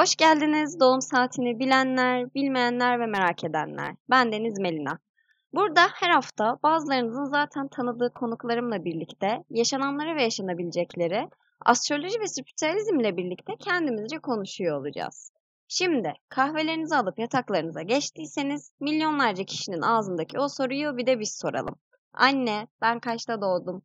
Hoş 0.00 0.16
geldiniz 0.16 0.80
doğum 0.80 1.00
saatini 1.00 1.58
bilenler, 1.58 2.34
bilmeyenler 2.34 3.00
ve 3.00 3.06
merak 3.06 3.44
edenler. 3.44 3.94
Ben 4.10 4.32
Deniz 4.32 4.58
Melina. 4.58 4.98
Burada 5.54 5.80
her 5.94 6.10
hafta 6.10 6.58
bazılarınızın 6.62 7.24
zaten 7.24 7.68
tanıdığı 7.68 8.12
konuklarımla 8.14 8.84
birlikte 8.84 9.44
yaşananları 9.50 10.16
ve 10.16 10.22
yaşanabilecekleri 10.22 11.28
astroloji 11.66 12.20
ve 12.20 12.26
spiritüalizm 12.26 13.00
ile 13.00 13.16
birlikte 13.16 13.52
kendimizce 13.56 14.18
konuşuyor 14.18 14.80
olacağız. 14.80 15.32
Şimdi 15.68 16.12
kahvelerinizi 16.28 16.96
alıp 16.96 17.18
yataklarınıza 17.18 17.82
geçtiyseniz 17.82 18.72
milyonlarca 18.80 19.44
kişinin 19.44 19.82
ağzındaki 19.82 20.38
o 20.38 20.48
soruyu 20.48 20.96
bir 20.96 21.06
de 21.06 21.20
biz 21.20 21.38
soralım. 21.38 21.74
Anne 22.12 22.66
ben 22.80 23.00
kaçta 23.00 23.40
doğdum? 23.40 23.82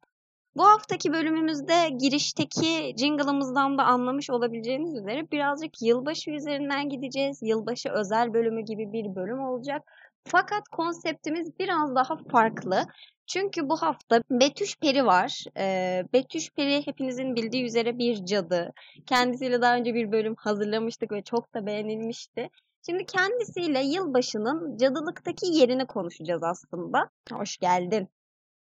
Bu 0.55 0.63
haftaki 0.63 1.13
bölümümüzde 1.13 1.89
girişteki 1.89 2.95
jingle'ımızdan 2.97 3.77
da 3.77 3.83
anlamış 3.83 4.29
olabileceğiniz 4.29 4.93
üzere 4.93 5.31
birazcık 5.31 5.81
yılbaşı 5.81 6.31
üzerinden 6.31 6.89
gideceğiz. 6.89 7.39
Yılbaşı 7.41 7.89
özel 7.89 8.33
bölümü 8.33 8.61
gibi 8.61 8.93
bir 8.93 9.15
bölüm 9.15 9.39
olacak. 9.39 9.81
Fakat 10.23 10.67
konseptimiz 10.71 11.59
biraz 11.59 11.95
daha 11.95 12.17
farklı. 12.31 12.85
Çünkü 13.27 13.69
bu 13.69 13.77
hafta 13.81 14.23
Betüş 14.29 14.77
Peri 14.77 15.05
var. 15.05 15.43
Ee, 15.57 16.03
Betüş 16.13 16.51
Peri 16.51 16.87
hepinizin 16.87 17.35
bildiği 17.35 17.65
üzere 17.65 17.97
bir 17.97 18.25
cadı. 18.25 18.73
Kendisiyle 19.05 19.61
daha 19.61 19.75
önce 19.75 19.93
bir 19.93 20.11
bölüm 20.11 20.35
hazırlamıştık 20.37 21.11
ve 21.11 21.23
çok 21.23 21.53
da 21.53 21.65
beğenilmişti. 21.65 22.49
Şimdi 22.85 23.05
kendisiyle 23.05 23.83
yılbaşının 23.83 24.77
cadılıktaki 24.77 25.45
yerini 25.45 25.87
konuşacağız 25.87 26.43
aslında. 26.43 27.09
Hoş 27.31 27.57
geldin. 27.57 28.07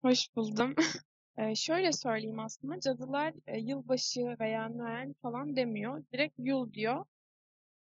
Hoş 0.02 0.36
buldum. 0.36 0.76
Ee, 1.37 1.55
şöyle 1.55 1.91
söyleyeyim 1.91 2.39
aslında 2.39 2.79
cadılar 2.79 3.33
e, 3.47 3.59
yılbaşı 3.59 4.35
veya 4.39 4.69
Noel 4.69 5.13
falan 5.21 5.55
demiyor. 5.55 6.03
Direkt 6.13 6.39
yıl 6.39 6.73
diyor. 6.73 7.05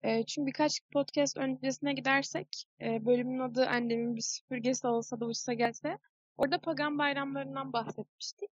E, 0.03 0.25
çünkü 0.25 0.47
birkaç 0.47 0.81
podcast 0.93 1.37
öncesine 1.37 1.93
gidersek 1.93 2.65
e, 2.81 3.05
bölümün 3.05 3.39
adı 3.39 3.67
annemin 3.67 4.15
bir 4.15 4.21
süpürgesi 4.21 4.87
olsa 4.87 5.19
da 5.19 5.25
uçsa 5.25 5.53
gelse 5.53 5.97
orada 6.37 6.59
pagan 6.59 6.97
bayramlarından 6.97 7.73
bahsetmiştik. 7.73 8.49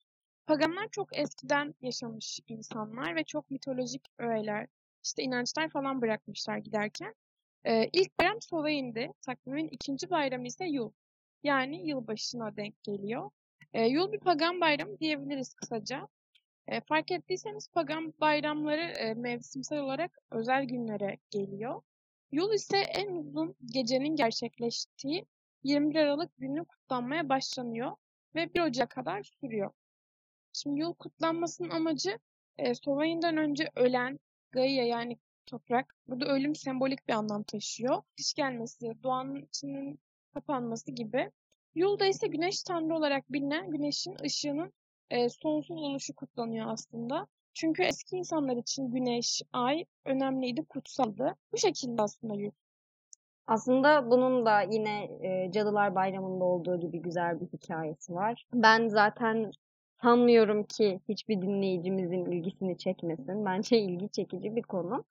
Paganlar 0.47 0.87
çok 0.91 1.17
eskiden 1.17 1.75
yaşamış 1.81 2.39
insanlar 2.47 3.15
ve 3.15 3.23
çok 3.23 3.51
mitolojik 3.51 4.05
öğeler, 4.17 4.67
işte 5.03 5.23
inançlar 5.23 5.69
falan 5.69 6.01
bırakmışlar 6.01 6.57
giderken. 6.57 7.15
E, 7.63 7.89
ilk 7.93 8.19
bayram 8.19 8.41
Sovayin'di. 8.41 9.11
Takvimin 9.21 9.67
ikinci 9.67 10.09
bayramı 10.09 10.47
ise 10.47 10.65
Yul. 10.65 10.91
Yani 11.43 11.87
yılbaşına 11.87 12.55
denk 12.57 12.83
geliyor. 12.83 13.29
E, 13.73 13.85
yul 13.85 14.11
bir 14.11 14.19
pagan 14.19 14.61
bayramı 14.61 14.99
diyebiliriz 14.99 15.53
kısaca. 15.53 16.07
E, 16.67 16.81
fark 16.81 17.11
ettiyseniz 17.11 17.69
pagan 17.71 18.13
bayramları 18.21 18.81
e, 18.81 19.13
mevsimsel 19.13 19.79
olarak 19.79 20.19
özel 20.31 20.63
günlere 20.65 21.17
geliyor. 21.29 21.81
Yul 22.31 22.53
ise 22.53 22.77
en 22.77 23.15
uzun 23.15 23.55
gecenin 23.65 24.15
gerçekleştiği 24.15 25.25
21 25.63 25.95
Aralık 25.95 26.37
günü 26.37 26.65
kutlanmaya 26.65 27.29
başlanıyor 27.29 27.91
ve 28.35 28.53
1 28.53 28.61
Ocak'a 28.61 28.87
kadar 28.87 29.23
sürüyor. 29.23 29.71
Şimdi 30.53 30.79
yıl 30.79 30.93
kutlanmasının 30.93 31.69
amacı 31.69 32.19
e, 32.57 32.75
Sovay'ından 32.75 33.37
önce 33.37 33.69
ölen 33.75 34.19
Gaia 34.51 34.85
yani 34.85 35.17
toprak. 35.45 35.95
Burada 36.07 36.25
ölüm 36.25 36.55
sembolik 36.55 37.07
bir 37.07 37.13
anlam 37.13 37.43
taşıyor. 37.43 38.01
Kış 38.17 38.33
gelmesi, 38.33 38.93
doğanın 39.03 39.41
içinin 39.41 39.99
kapanması 40.33 40.91
gibi. 40.91 41.31
Yul'da 41.77 42.05
ise 42.05 42.27
güneş 42.27 42.63
tanrı 42.63 42.95
olarak 42.95 43.33
bilinen 43.33 43.71
güneşin 43.71 44.15
ışığının 44.23 44.73
e, 45.09 45.29
sonsuz 45.29 45.81
oluşu 45.81 46.15
kutlanıyor 46.15 46.67
aslında. 46.69 47.27
Çünkü 47.53 47.83
eski 47.83 48.15
insanlar 48.15 48.57
için 48.57 48.91
güneş, 48.91 49.41
ay 49.53 49.85
önemliydi, 50.05 50.65
kutsaldı. 50.65 51.35
Bu 51.51 51.57
şekilde 51.57 52.01
aslında 52.01 52.35
Yul. 52.35 52.51
Aslında 53.47 54.11
bunun 54.11 54.45
da 54.45 54.61
yine 54.61 55.03
e, 55.21 55.51
Cadılar 55.51 55.95
Bayramı'nda 55.95 56.43
olduğu 56.43 56.79
gibi 56.79 57.01
güzel 57.01 57.41
bir 57.41 57.45
hikayesi 57.45 58.13
var. 58.13 58.45
Ben 58.53 58.87
zaten 58.87 59.51
sanmıyorum 60.01 60.63
ki 60.63 60.99
hiçbir 61.09 61.41
dinleyicimizin 61.41 62.25
ilgisini 62.25 62.77
çekmesin. 62.77 63.45
Bence 63.45 63.79
ilgi 63.79 64.09
çekici 64.09 64.55
bir 64.55 64.63
konu. 64.63 65.05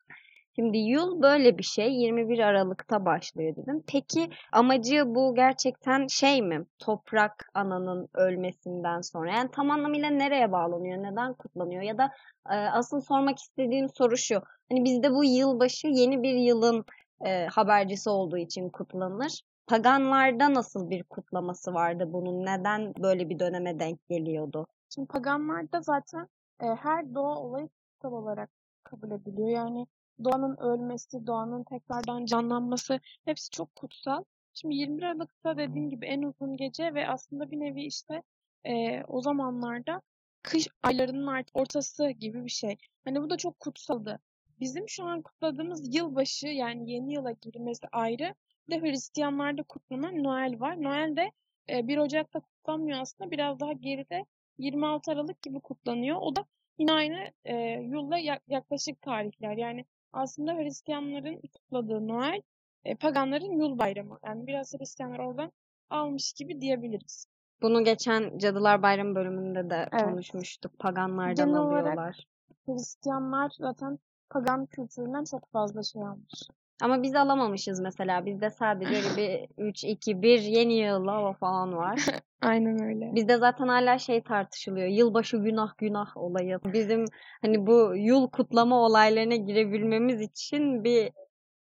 Şimdi 0.58 0.78
yıl 0.78 1.22
böyle 1.22 1.58
bir 1.58 1.62
şey 1.62 1.92
21 1.92 2.38
Aralık'ta 2.38 3.04
başlıyor 3.04 3.56
dedim. 3.56 3.82
Peki 3.86 4.30
amacı 4.52 5.02
bu 5.06 5.34
gerçekten 5.34 6.06
şey 6.06 6.42
mi? 6.42 6.66
Toprak 6.78 7.50
ananın 7.54 8.08
ölmesinden 8.14 9.00
sonra. 9.00 9.32
Yani 9.32 9.50
tam 9.50 9.70
anlamıyla 9.70 10.10
nereye 10.10 10.52
bağlanıyor? 10.52 11.02
Neden 11.02 11.34
kutlanıyor? 11.34 11.82
Ya 11.82 11.98
da 11.98 12.10
e, 12.50 12.54
asıl 12.54 13.00
sormak 13.00 13.38
istediğim 13.38 13.88
soru 13.88 14.16
şu. 14.16 14.42
Hani 14.70 14.84
bizde 14.84 15.10
bu 15.10 15.24
yılbaşı 15.24 15.86
yeni 15.86 16.22
bir 16.22 16.34
yılın 16.34 16.84
e, 17.26 17.46
habercisi 17.46 18.10
olduğu 18.10 18.38
için 18.38 18.68
kutlanır. 18.68 19.40
Paganlarda 19.66 20.54
nasıl 20.54 20.90
bir 20.90 21.02
kutlaması 21.02 21.74
vardı 21.74 22.04
bunun? 22.12 22.46
Neden 22.46 22.94
böyle 23.02 23.28
bir 23.28 23.38
döneme 23.38 23.80
denk 23.80 24.08
geliyordu? 24.08 24.66
Şimdi 24.94 25.08
paganlarda 25.08 25.80
zaten 25.80 26.28
e, 26.62 26.66
her 26.66 27.14
doğa 27.14 27.38
olayı 27.38 27.68
kutsal 27.68 28.12
olarak 28.12 28.50
kabul 28.84 29.10
ediliyor. 29.10 29.48
Yani 29.48 29.86
doğanın 30.24 30.56
ölmesi, 30.56 31.26
doğanın 31.26 31.64
tekrardan 31.64 32.24
canlanması 32.24 33.00
hepsi 33.24 33.50
çok 33.50 33.76
kutsal. 33.76 34.24
Şimdi 34.54 34.74
21 34.74 35.02
Aralık'ta 35.02 35.56
dediğim 35.56 35.90
gibi 35.90 36.06
en 36.06 36.22
uzun 36.22 36.56
gece 36.56 36.94
ve 36.94 37.08
aslında 37.08 37.50
bir 37.50 37.60
nevi 37.60 37.84
işte 37.84 38.22
e, 38.64 39.02
o 39.04 39.22
zamanlarda 39.22 40.02
kış 40.42 40.68
aylarının 40.82 41.44
ortası 41.54 42.10
gibi 42.10 42.44
bir 42.44 42.50
şey. 42.50 42.76
Hani 43.04 43.22
bu 43.22 43.30
da 43.30 43.36
çok 43.36 43.60
kutsaldı. 43.60 44.20
Bizim 44.60 44.88
şu 44.88 45.04
an 45.04 45.22
kutladığımız 45.22 45.96
yılbaşı 45.96 46.46
yani 46.46 46.92
yeni 46.92 47.14
yıla 47.14 47.32
girmesi 47.32 47.86
ayrı. 47.92 48.34
Bir 48.68 48.74
de 48.74 48.80
Hristiyanlarda 48.80 49.62
kutlanan 49.62 50.24
Noel 50.24 50.60
var. 50.60 50.82
Noel 50.82 51.16
de 51.16 51.32
e, 51.70 51.88
1 51.88 51.98
Ocak'ta 51.98 52.40
kutlanmıyor 52.40 53.00
aslında. 53.00 53.30
Biraz 53.30 53.60
daha 53.60 53.72
geride 53.72 54.24
26 54.58 55.12
Aralık 55.12 55.42
gibi 55.42 55.60
kutlanıyor. 55.60 56.16
O 56.20 56.36
da 56.36 56.44
yine 56.78 56.92
aynı 56.92 57.32
e, 57.44 57.54
yılla 57.82 58.18
yaklaşık 58.48 59.02
tarihler. 59.02 59.56
Yani 59.56 59.84
aslında 60.16 60.54
Hristiyanların 60.54 61.40
kutladığı 61.40 62.08
Noel, 62.08 62.42
e, 62.84 62.94
paganların 62.94 63.60
yıl 63.60 63.78
bayramı. 63.78 64.18
Yani 64.24 64.46
biraz 64.46 64.74
Hristiyanlar 64.74 65.18
oradan 65.18 65.52
almış 65.90 66.32
gibi 66.32 66.60
diyebiliriz. 66.60 67.26
Bunu 67.62 67.84
geçen 67.84 68.38
Cadılar 68.38 68.82
Bayramı 68.82 69.14
bölümünde 69.14 69.70
de 69.70 69.88
evet. 69.92 70.04
konuşmuştuk. 70.04 70.78
Paganlardan 70.78 71.46
Genel 71.46 71.60
alıyorlar. 71.60 72.26
Hristiyanlar 72.66 73.52
zaten 73.58 73.98
pagan 74.30 74.66
kültüründen 74.66 75.24
çok 75.24 75.50
fazla 75.52 75.82
şey 75.82 76.02
almış. 76.02 76.42
Ama 76.82 77.02
biz 77.02 77.14
alamamışız 77.14 77.80
mesela. 77.80 78.26
Bizde 78.26 78.50
sadece 78.50 79.16
bir 79.16 79.48
3, 79.58 79.84
2, 79.84 80.22
1 80.22 80.40
yeni 80.40 80.74
yılla 80.74 81.32
falan 81.32 81.76
var. 81.76 82.00
Aynen 82.42 82.82
öyle. 82.82 83.14
Bizde 83.14 83.36
zaten 83.36 83.68
hala 83.68 83.98
şey 83.98 84.22
tartışılıyor. 84.22 84.86
Yılbaşı 84.86 85.36
günah 85.36 85.78
günah 85.78 86.16
olayı. 86.16 86.58
Bizim 86.72 87.04
hani 87.42 87.66
bu 87.66 87.96
yıl 87.96 88.28
kutlama 88.28 88.76
olaylarına 88.80 89.36
girebilmemiz 89.36 90.20
için 90.20 90.84
bir 90.84 91.10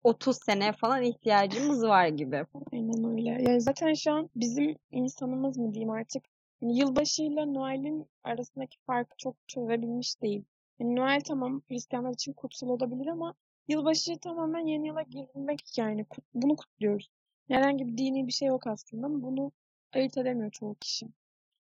30 0.03 0.37
sene 0.37 0.71
falan 0.71 1.03
ihtiyacımız 1.03 1.83
var 1.83 2.07
gibi. 2.07 2.45
Aynen 2.73 3.11
öyle. 3.11 3.29
Yani 3.29 3.61
zaten 3.61 3.93
şu 3.93 4.11
an 4.11 4.29
bizim 4.35 4.75
insanımız 4.91 5.57
mı 5.57 5.73
diyeyim 5.73 5.89
artık 5.89 6.23
yani 6.61 6.79
yılbaşıyla 6.79 7.45
Noel'in 7.45 8.05
arasındaki 8.23 8.77
farkı 8.87 9.17
çok 9.17 9.35
çözebilmiş 9.47 10.21
değil. 10.21 10.43
Yani 10.79 10.95
Noel 10.95 11.21
tamam 11.27 11.61
Hristiyanlar 11.67 12.13
için 12.13 12.33
kutsal 12.33 12.67
olabilir 12.69 13.07
ama 13.07 13.33
Yılbaşı 13.67 14.19
tamamen 14.19 14.65
yeni 14.65 14.87
yıla 14.87 15.01
girmek 15.01 15.77
yani. 15.77 16.05
Bunu 16.33 16.55
kutluyoruz. 16.55 17.09
Herhangi 17.47 17.87
bir 17.87 17.97
dini 17.97 18.27
bir 18.27 18.31
şey 18.31 18.47
yok 18.47 18.67
aslında 18.67 19.05
ama 19.05 19.21
bunu 19.21 19.51
ayırt 19.93 20.17
edemiyor 20.17 20.51
çoğu 20.51 20.75
kişi. 20.75 21.07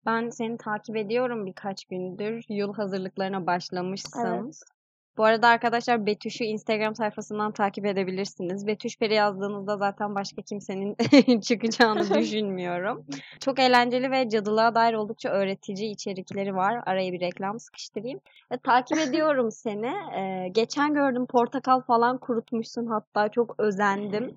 Ben 0.07 0.31
seni 0.31 0.57
takip 0.57 0.97
ediyorum 0.97 1.47
birkaç 1.47 1.85
gündür. 1.85 2.45
Yıl 2.49 2.75
hazırlıklarına 2.75 3.47
başlamışsın. 3.47 4.45
Evet. 4.45 4.63
Bu 5.19 5.25
arada 5.25 5.49
arkadaşlar 5.49 6.07
Betüş'ü 6.07 6.45
Instagram 6.45 6.95
sayfasından 6.95 7.53
takip 7.53 7.87
edebilirsiniz. 7.87 8.67
Betüş 8.67 8.99
Peri 8.99 9.15
yazdığınızda 9.15 9.77
zaten 9.77 10.15
başka 10.15 10.43
kimsenin 10.43 10.97
çıkacağını 11.41 12.15
düşünmüyorum. 12.21 13.07
Çok 13.41 13.59
eğlenceli 13.59 14.11
ve 14.11 14.29
cadılığa 14.29 14.75
dair 14.75 14.95
oldukça 14.95 15.29
öğretici 15.29 15.91
içerikleri 15.91 16.55
var. 16.55 16.83
Araya 16.87 17.13
bir 17.13 17.21
reklam 17.21 17.61
sıkıştırayım. 17.61 18.21
Ve 18.53 18.57
takip 18.59 18.99
ediyorum 18.99 19.51
seni. 19.53 19.93
Ee, 20.17 20.49
geçen 20.49 20.95
gördüm 20.95 21.27
portakal 21.27 21.81
falan 21.81 22.19
kurutmuşsun 22.19 22.87
hatta 22.87 23.29
çok 23.29 23.55
özendim. 23.59 24.37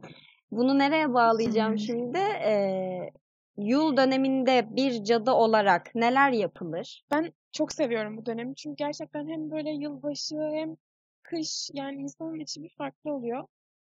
Bunu 0.52 0.80
nereye 0.80 1.14
bağlayacağım 1.14 1.80
şimdi? 1.80 2.18
Ee, 2.18 3.12
Yul 3.58 3.98
döneminde 3.98 4.68
bir 4.70 5.04
cadı 5.04 5.32
olarak 5.32 5.96
neler 5.96 6.32
yapılır? 6.32 7.04
Ben 7.12 7.34
çok 7.52 7.74
seviyorum 7.74 8.18
bu 8.18 8.26
dönemi. 8.26 8.56
Çünkü 8.56 8.76
gerçekten 8.76 9.28
hem 9.28 9.52
böyle 9.52 9.70
yılbaşı 9.70 10.36
hem 10.36 10.78
kış 11.24 11.70
yani 11.74 12.02
insanın 12.02 12.40
içi 12.40 12.64
bir 12.64 12.70
farklı 12.70 13.14
oluyor. 13.14 13.48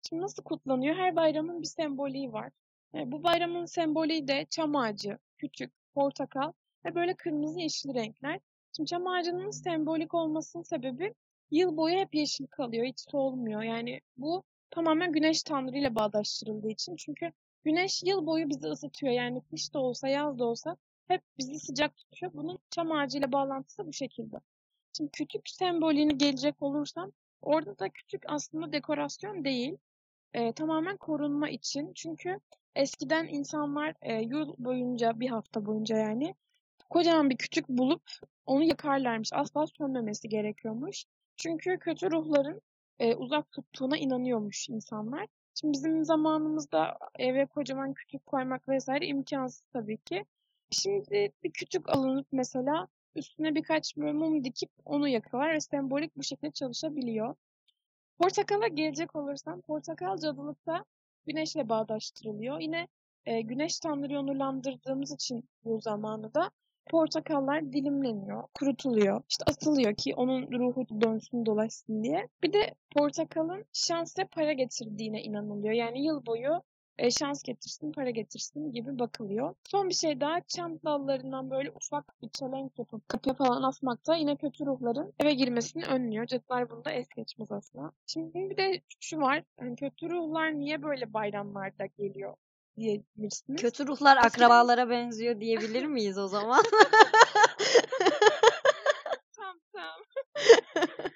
Şimdi 0.09 0.23
nasıl 0.23 0.43
kutlanıyor? 0.43 0.97
Her 0.97 1.17
bayramın 1.17 1.63
bir 1.63 1.67
sembolü 1.67 2.33
var. 2.33 2.51
Yani 2.95 3.09
e, 3.09 3.13
bu 3.13 3.23
bayramın 3.23 3.65
sembolü 3.65 4.29
de 4.29 4.47
çam 4.51 4.77
ağacı, 4.77 5.19
küçük, 5.39 5.73
portakal 5.95 6.53
ve 6.85 6.95
böyle 6.95 7.15
kırmızı 7.15 7.61
yeşil 7.61 7.95
renkler. 7.95 8.41
Şimdi 8.77 8.91
çam 8.91 9.07
ağacının 9.07 9.51
sembolik 9.51 10.15
olmasının 10.15 10.63
sebebi 10.63 11.15
yıl 11.51 11.77
boyu 11.77 11.95
hep 11.95 12.15
yeşil 12.15 12.47
kalıyor. 12.47 12.87
Hiç 12.87 13.01
solmuyor. 13.11 13.63
Yani 13.63 14.01
bu 14.17 14.43
tamamen 14.71 15.13
güneş 15.13 15.43
tanrı 15.43 15.79
ile 15.79 15.95
bağdaştırıldığı 15.95 16.71
için. 16.71 16.97
Çünkü 16.97 17.33
güneş 17.65 18.03
yıl 18.03 18.27
boyu 18.27 18.49
bizi 18.49 18.67
ısıtıyor. 18.67 19.13
Yani 19.13 19.43
kış 19.51 19.75
da 19.75 19.79
olsa 19.79 20.09
yaz 20.09 20.39
da 20.39 20.45
olsa 20.45 20.77
hep 21.09 21.23
bizi 21.39 21.59
sıcak 21.61 21.97
tutuyor. 21.97 22.33
Bunun 22.35 22.59
çam 22.71 22.93
ağacıyla 22.93 23.33
bağlantısı 23.33 23.87
bu 23.87 23.93
şekilde. 23.93 24.37
Şimdi 24.97 25.11
kütük 25.11 25.49
sembolüne 25.49 26.13
gelecek 26.13 26.63
olursam 26.63 27.13
orada 27.43 27.79
da 27.79 27.89
kütük 27.89 28.23
aslında 28.29 28.73
dekorasyon 28.73 29.45
değil. 29.45 29.77
E, 30.35 30.53
tamamen 30.53 30.97
korunma 30.97 31.49
için. 31.51 31.93
Çünkü 31.95 32.41
eskiden 32.77 33.29
insanlar 33.29 33.95
e, 34.03 34.15
yıl 34.23 34.55
boyunca 34.59 35.21
bir 35.21 35.29
hafta 35.29 35.67
boyunca 35.67 35.97
yani 35.97 36.35
kocaman 36.91 37.31
bir 37.31 37.37
kütük 37.37 37.69
bulup 37.69 38.03
onu 38.47 38.65
yakarlarmış. 38.65 39.33
Asla 39.33 39.67
sönmemesi 39.67 40.29
gerekiyormuş. 40.29 41.05
Çünkü 41.37 41.79
kötü 41.79 42.11
ruhların 42.11 42.61
e, 42.99 43.15
uzak 43.15 43.53
tuttuğuna 43.53 43.97
inanıyormuş 43.97 44.69
insanlar. 44.69 45.27
Şimdi 45.61 45.73
bizim 45.73 46.05
zamanımızda 46.05 46.99
eve 47.19 47.47
kocaman 47.47 47.95
kütük 47.95 48.27
koymak 48.27 48.69
vesaire 48.69 49.07
imkansız 49.07 49.63
tabii 49.73 49.99
ki. 49.99 50.25
Şimdi 50.73 51.33
bir 51.45 51.51
kütük 51.51 51.89
alınıp 51.89 52.27
mesela 52.33 52.89
üstüne 53.15 53.55
birkaç 53.55 53.97
mum 53.97 54.45
dikip 54.45 54.71
onu 54.85 55.09
yakıyorlar 55.09 55.55
ve 55.55 55.61
sembolik 55.61 56.17
bu 56.17 56.23
şekilde 56.23 56.51
çalışabiliyor. 56.51 57.35
Portakala 58.19 58.69
gelecek 58.69 59.17
olursam 59.17 59.61
portakal 59.61 60.17
cadılıkta 60.17 60.85
güneşle 61.27 61.69
bağdaştırılıyor. 61.69 62.61
Yine 62.61 62.89
e, 63.27 63.41
güneş 63.41 63.81
tanrıyı 63.81 64.19
onurlandırdığımız 64.19 65.13
için 65.13 65.49
bu 65.65 65.81
zamanı 65.81 66.35
da 66.35 66.51
portakallar 66.91 67.73
dilimleniyor, 67.73 68.45
kurutuluyor, 68.55 69.23
işte 69.29 69.45
atılıyor 69.51 69.95
ki 69.95 70.15
onun 70.15 70.53
ruhu 70.53 71.01
dönsün 71.01 71.47
dolaşsın 71.47 72.03
diye. 72.03 72.29
Bir 72.43 72.53
de 72.53 72.75
portakalın 72.97 73.65
şans 73.73 74.19
ve 74.19 74.25
para 74.25 74.53
getirdiğine 74.53 75.23
inanılıyor. 75.23 75.75
Yani 75.75 76.05
yıl 76.05 76.27
boyu 76.27 76.63
e, 76.99 77.11
şans 77.11 77.43
getirsin, 77.43 77.93
para 77.93 78.11
getirsin 78.11 78.73
gibi 78.73 78.99
bakılıyor. 78.99 79.55
Son 79.71 79.89
bir 79.89 79.95
şey 79.95 80.21
daha 80.21 80.41
çam 80.41 80.79
dallarından 80.85 81.51
böyle 81.51 81.71
ufak 81.71 82.23
bir 82.23 82.29
çelenk 82.29 82.79
yapıp 82.79 83.09
kapıya 83.09 83.35
falan 83.35 83.63
asmakta 83.63 84.17
yine 84.17 84.37
kötü 84.37 84.67
ruhların 84.67 85.13
eve 85.21 85.35
girmesini 85.35 85.85
önlüyor. 85.85 86.27
Cadılar 86.27 86.71
bunu 86.71 86.85
da 86.85 86.91
es 86.91 87.09
geçmez 87.09 87.53
asla. 87.53 87.93
Şimdi 88.07 88.51
bir 88.51 88.57
de 88.57 88.81
şu 89.01 89.21
var. 89.21 89.43
Yani 89.61 89.77
kötü 89.77 90.11
ruhlar 90.11 90.53
niye 90.53 90.83
böyle 90.83 91.13
bayramlarda 91.13 91.87
geliyor 91.87 92.35
diyebilirsiniz. 92.77 93.61
Kötü 93.61 93.87
ruhlar 93.87 94.17
akrabalara 94.17 94.91
benziyor 94.91 95.41
diyebilir 95.41 95.87
miyiz 95.87 96.19
o 96.19 96.29
zaman? 96.29 96.63
tam 99.37 99.57
tam. 99.73 100.01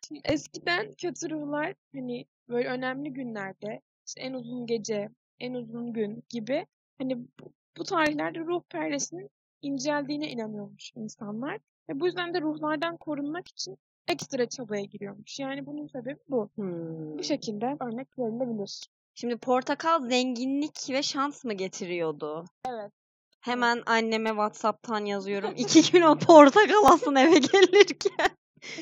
Şimdi 0.08 0.20
eskiden 0.24 0.92
kötü 0.92 1.30
ruhlar 1.30 1.74
hani 1.94 2.26
böyle 2.48 2.68
önemli 2.68 3.12
günlerde 3.12 3.80
işte 4.06 4.20
en 4.20 4.32
uzun 4.32 4.66
gece, 4.66 5.08
en 5.40 5.54
uzun 5.54 5.92
gün 5.92 6.24
gibi 6.28 6.66
hani 6.98 7.18
bu, 7.18 7.52
bu 7.78 7.84
tarihlerde 7.84 8.40
ruh 8.40 8.62
perdesinin 8.68 9.30
inceldiğine 9.62 10.30
inanıyormuş 10.30 10.92
insanlar. 10.96 11.58
Ve 11.88 12.00
bu 12.00 12.06
yüzden 12.06 12.34
de 12.34 12.40
ruhlardan 12.40 12.96
korunmak 12.96 13.48
için 13.48 13.78
ekstra 14.08 14.48
çabaya 14.48 14.84
giriyormuş. 14.84 15.38
Yani 15.38 15.66
bunun 15.66 15.86
sebebi 15.86 16.18
bu. 16.28 16.48
Hmm. 16.54 17.18
Bu 17.18 17.22
şekilde 17.22 17.76
örnek 17.80 18.18
verilebilir. 18.18 18.80
Şimdi 19.14 19.36
portakal 19.36 20.08
zenginlik 20.08 20.90
ve 20.90 21.02
şans 21.02 21.44
mı 21.44 21.54
getiriyordu? 21.54 22.44
Evet. 22.68 22.92
Hemen 23.40 23.82
anneme 23.86 24.28
WhatsApp'tan 24.30 25.04
yazıyorum. 25.04 25.54
İki 25.56 25.92
gün 25.92 26.02
o 26.02 26.18
portakal 26.18 26.84
alsın 26.84 27.14
eve 27.14 27.38
gelirken. 27.38 28.30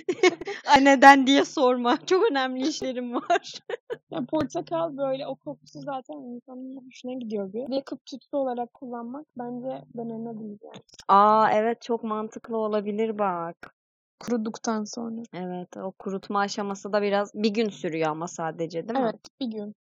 Anneden 0.77 1.27
diye 1.27 1.45
sorma. 1.45 2.07
Çok 2.07 2.31
önemli 2.31 2.69
işlerim 2.69 3.15
var. 3.15 3.55
Yani 4.11 4.27
portakal 4.27 4.97
böyle 4.97 5.27
o 5.27 5.35
kokusu 5.35 5.81
zaten 5.81 6.15
insanın 6.15 6.87
hoşuna 6.87 7.13
gidiyor 7.13 7.53
bir. 7.53 7.71
Ve 7.71 7.83
tütsü 8.07 8.37
olarak 8.37 8.75
kullanmak 8.75 9.27
bence 9.39 9.85
denenebilir 9.97 10.59
yani. 10.63 10.83
Aa 11.09 11.51
evet 11.53 11.83
çok 11.83 12.05
mantıklı 12.05 12.57
olabilir 12.57 13.19
bak. 13.19 13.75
Kuruduktan 14.21 14.85
sonra. 14.85 15.23
Evet 15.33 15.77
o 15.77 15.93
kurutma 15.93 16.41
aşaması 16.41 16.93
da 16.93 17.03
biraz 17.03 17.35
bir 17.35 17.51
gün 17.51 17.69
sürüyor 17.69 18.11
ama 18.11 18.29
sadece 18.29 18.89
değil 18.89 19.01
mi? 19.01 19.11
Evet 19.11 19.21
bir 19.41 19.47
gün. 19.47 19.75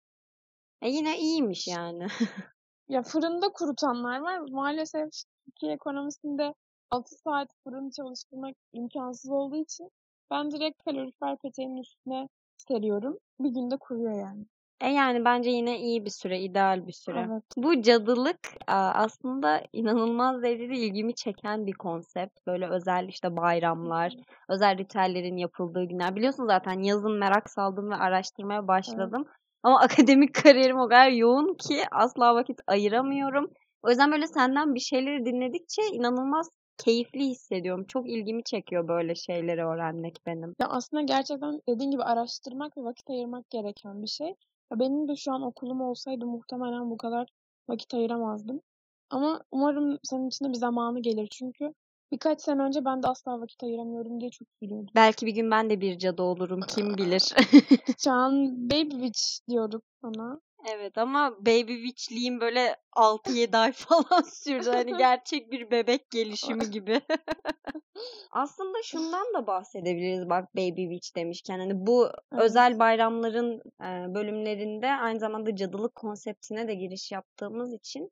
E 0.82 0.88
yine 0.88 1.19
iyiymiş 1.19 1.69
yani. 1.69 2.06
Ya 2.88 3.03
fırında 3.03 3.49
kurutanlar 3.49 4.20
var. 4.20 4.38
Maalesef 4.50 5.08
Türkiye 5.44 5.73
ekonomisinde 5.73 6.55
6 6.90 7.14
saat 7.14 7.48
fırın 7.64 7.90
çalıştırmak 7.90 8.56
imkansız 8.72 9.31
olduğu 9.31 9.56
için 9.56 9.90
ben 10.31 10.50
direkt 10.50 10.84
kalorifer 10.84 11.37
peteğinin 11.42 11.76
üstüne 11.76 12.28
seriyorum. 12.69 13.19
Bir 13.40 13.50
günde 13.50 13.76
kuruyor 13.76 14.12
yani. 14.12 14.46
E 14.81 14.88
yani 14.88 15.25
bence 15.25 15.50
yine 15.50 15.81
iyi 15.81 16.04
bir 16.04 16.10
süre, 16.10 16.40
ideal 16.40 16.87
bir 16.87 16.92
süre. 16.92 17.26
Evet. 17.31 17.44
Bu 17.56 17.82
cadılık 17.82 18.38
aslında 18.66 19.62
inanılmaz 19.72 20.42
derecede 20.42 20.75
ilgimi 20.75 21.14
çeken 21.14 21.66
bir 21.66 21.72
konsept. 21.72 22.46
Böyle 22.46 22.69
özel 22.69 23.08
işte 23.08 23.36
bayramlar, 23.36 24.16
özel 24.48 24.78
ritüellerin 24.78 25.36
yapıldığı 25.36 25.84
günler. 25.84 26.16
Biliyorsun 26.16 26.46
zaten 26.46 26.82
yazın 26.82 27.19
merak 27.19 27.50
saldım 27.50 27.90
ve 27.90 27.94
araştırmaya 27.94 28.69
başladım. 28.69 29.25
Ama 29.62 29.81
akademik 29.81 30.34
kariyerim 30.34 30.78
o 30.78 30.88
kadar 30.88 31.10
yoğun 31.10 31.54
ki 31.54 31.82
asla 31.93 32.34
vakit 32.34 32.60
ayıramıyorum. 32.66 33.50
O 33.82 33.90
yüzden 33.90 34.12
böyle 34.12 34.26
senden 34.26 34.75
bir 34.75 34.81
şeyleri 34.81 35.25
dinledikçe 35.25 35.82
inanılmaz 35.93 36.50
keyifli 36.85 37.21
hissediyorum. 37.21 37.85
Çok 37.88 38.09
ilgimi 38.09 38.44
çekiyor 38.44 38.88
böyle 38.88 39.15
şeyleri 39.15 39.65
öğrenmek 39.65 40.19
benim. 40.27 40.55
Ya 40.61 40.69
aslında 40.69 41.03
gerçekten 41.03 41.61
dediğin 41.69 41.91
gibi 41.91 42.03
araştırmak 42.03 42.79
ve 42.79 42.82
vakit 42.82 43.11
ayırmak 43.11 43.50
gereken 43.50 44.03
bir 44.03 44.09
şey. 44.09 44.29
Ya 44.73 44.79
benim 44.81 45.09
de 45.09 45.17
şu 45.17 45.32
an 45.32 45.43
okulum 45.43 45.81
olsaydı 45.81 46.27
muhtemelen 46.27 46.91
bu 46.91 46.97
kadar 46.97 47.29
vakit 47.69 47.94
ayıramazdım. 47.94 48.61
Ama 49.11 49.43
umarım 49.53 49.99
senin 50.03 50.29
için 50.29 50.44
de 50.44 50.49
bir 50.49 50.55
zamanı 50.55 51.03
gelir. 51.03 51.29
Çünkü 51.32 51.75
birkaç 52.12 52.41
sene 52.41 52.62
önce 52.62 52.85
ben 52.85 53.03
de 53.03 53.06
asla 53.09 53.41
vakit 53.41 53.62
ayıramıyorum 53.62 54.21
diye 54.21 54.31
çok 54.31 54.49
üzülüyordum. 54.62 54.91
Belki 54.94 55.27
bir 55.27 55.35
gün 55.35 55.50
ben 55.50 55.71
de 55.71 55.81
bir 55.81 55.99
cadı 55.99 56.23
olurum 56.23 56.61
kim 56.61 56.97
bilir. 56.97 57.35
Şu 58.05 58.11
an 58.11 58.56
Baby 58.71 58.91
Witch 58.91 59.49
diyorduk 59.49 59.82
sana. 60.03 60.41
Evet 60.68 60.98
ama 60.98 61.36
baby 61.40 61.74
witch'liğim 61.74 62.40
böyle 62.40 62.76
6-7 62.92 63.56
ay 63.56 63.72
falan 63.76 64.22
sürdü. 64.22 64.68
Hani 64.68 64.96
gerçek 64.98 65.52
bir 65.52 65.70
bebek 65.70 66.10
gelişimi 66.10 66.70
gibi. 66.70 67.00
Aslında 68.32 68.82
şundan 68.84 69.34
da 69.34 69.46
bahsedebiliriz 69.46 70.29
bak 70.29 70.56
baby 70.56 70.82
witch 70.82 71.17
demişken. 71.17 71.58
Hani 71.58 71.86
bu 71.86 72.06
Evet. 72.32 72.43
özel 72.43 72.79
bayramların 72.79 73.62
bölümlerinde 74.14 74.86
aynı 74.86 75.19
zamanda 75.19 75.56
cadılık 75.56 75.94
konseptine 75.94 76.69
de 76.69 76.74
giriş 76.74 77.12
yaptığımız 77.12 77.74
için 77.74 78.10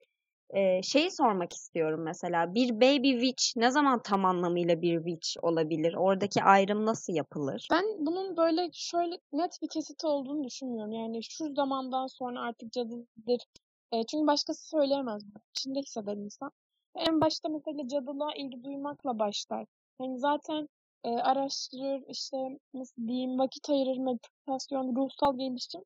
e, 0.50 0.82
şeyi 0.82 1.10
sormak 1.10 1.52
istiyorum 1.52 2.00
mesela. 2.04 2.54
Bir 2.54 2.74
baby 2.74 3.12
witch 3.12 3.56
ne 3.56 3.70
zaman 3.70 4.02
tam 4.02 4.24
anlamıyla 4.24 4.82
bir 4.82 4.96
witch 4.96 5.44
olabilir? 5.44 5.94
Oradaki 5.94 6.42
ayrım 6.42 6.86
nasıl 6.86 7.12
yapılır? 7.12 7.68
Ben 7.70 7.84
bunun 7.98 8.36
böyle 8.36 8.70
şöyle 8.72 9.18
net 9.32 9.58
bir 9.62 9.68
kesit 9.68 10.04
olduğunu 10.04 10.44
düşünmüyorum. 10.44 10.92
Yani 10.92 11.20
şu 11.22 11.54
zamandan 11.54 12.06
sonra 12.06 12.40
artık 12.40 12.72
cadıdır. 12.72 13.44
E, 13.92 14.06
çünkü 14.06 14.26
başkası 14.26 14.68
söyleyemez. 14.68 15.22
İçinde 15.50 15.80
hisseder 15.80 16.16
insan. 16.16 16.50
En 16.94 17.20
başta 17.20 17.48
mesela 17.48 17.88
cadılığa 17.88 18.34
ilgi 18.34 18.64
duymakla 18.64 19.18
başlar. 19.18 19.66
Yani 20.00 20.18
zaten 20.18 20.68
e, 21.04 21.10
araştırır, 21.10 22.04
işte 22.08 22.36
nasıl 22.74 23.08
diyeyim, 23.08 23.38
vakit 23.38 23.70
ayırır, 23.70 23.98
meditasyon, 23.98 24.96
ruhsal 24.96 25.38
gelişim. 25.38 25.82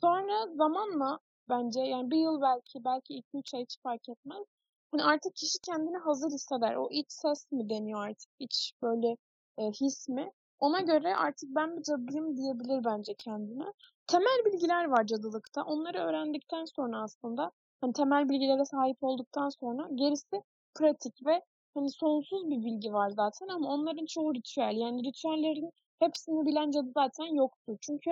Sonra 0.00 0.54
zamanla 0.56 1.18
bence 1.48 1.80
yani 1.80 2.10
bir 2.10 2.16
yıl 2.16 2.40
belki, 2.42 2.84
belki 2.84 3.14
iki 3.14 3.38
üç 3.38 3.54
ay 3.54 3.62
hiç 3.62 3.78
fark 3.82 4.08
etmez. 4.08 4.46
Hani 4.90 5.04
artık 5.04 5.34
kişi 5.36 5.58
kendini 5.62 5.96
hazır 5.96 6.30
hisseder. 6.30 6.74
O 6.74 6.88
iç 6.90 7.06
ses 7.08 7.52
mi 7.52 7.68
deniyor 7.68 8.08
artık? 8.08 8.30
İç 8.38 8.72
böyle 8.82 9.16
e, 9.58 9.62
his 9.62 10.08
mi? 10.08 10.32
Ona 10.60 10.80
göre 10.80 11.16
artık 11.16 11.48
ben 11.56 11.76
bir 11.76 11.82
cadıyım 11.82 12.36
diyebilir 12.36 12.84
bence 12.84 13.14
kendine. 13.14 13.64
Temel 14.06 14.44
bilgiler 14.44 14.84
var 14.84 15.06
cadılıkta. 15.06 15.62
Onları 15.64 15.98
öğrendikten 15.98 16.64
sonra 16.64 17.02
aslında 17.02 17.50
hani 17.80 17.92
temel 17.92 18.28
bilgilere 18.28 18.64
sahip 18.64 18.96
olduktan 19.00 19.48
sonra 19.48 19.88
gerisi 19.94 20.42
pratik 20.74 21.26
ve 21.26 21.42
hani 21.74 21.90
sonsuz 21.90 22.50
bir 22.50 22.64
bilgi 22.64 22.92
var 22.92 23.10
zaten 23.10 23.48
ama 23.48 23.68
onların 23.68 24.06
çoğu 24.06 24.34
ritüel. 24.34 24.76
Yani 24.76 25.04
ritüellerin 25.08 25.70
hepsini 25.98 26.46
bilen 26.46 26.70
cadı 26.70 26.90
zaten 26.94 27.34
yoktur. 27.34 27.76
Çünkü 27.80 28.10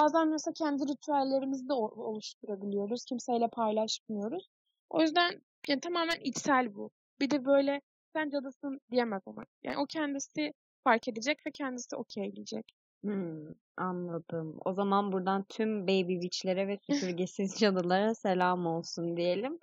bazen 0.00 0.28
mesela 0.28 0.54
kendi 0.54 0.88
ritüellerimizi 0.88 1.68
de 1.68 1.72
oluşturabiliyoruz. 1.72 3.04
Kimseyle 3.04 3.48
paylaşmıyoruz. 3.48 4.48
O 4.90 5.00
yüzden 5.00 5.40
yani 5.68 5.80
tamamen 5.80 6.20
içsel 6.20 6.74
bu. 6.74 6.90
Bir 7.20 7.30
de 7.30 7.44
böyle 7.44 7.80
sen 8.12 8.30
cadısın 8.30 8.80
diyemez 8.90 9.22
ona. 9.26 9.44
Yani 9.62 9.78
o 9.78 9.86
kendisi 9.86 10.52
fark 10.84 11.08
edecek 11.08 11.46
ve 11.46 11.50
kendisi 11.50 11.96
okeyleyecek. 11.96 12.72
Hmm, 13.04 13.46
anladım. 13.76 14.58
O 14.64 14.72
zaman 14.72 15.12
buradan 15.12 15.44
tüm 15.48 15.82
baby 15.82 16.12
witch'lere 16.12 16.68
ve 16.68 16.78
süpürgesiz 16.90 17.58
cadılara 17.58 18.14
selam 18.14 18.66
olsun 18.66 19.16
diyelim. 19.16 19.58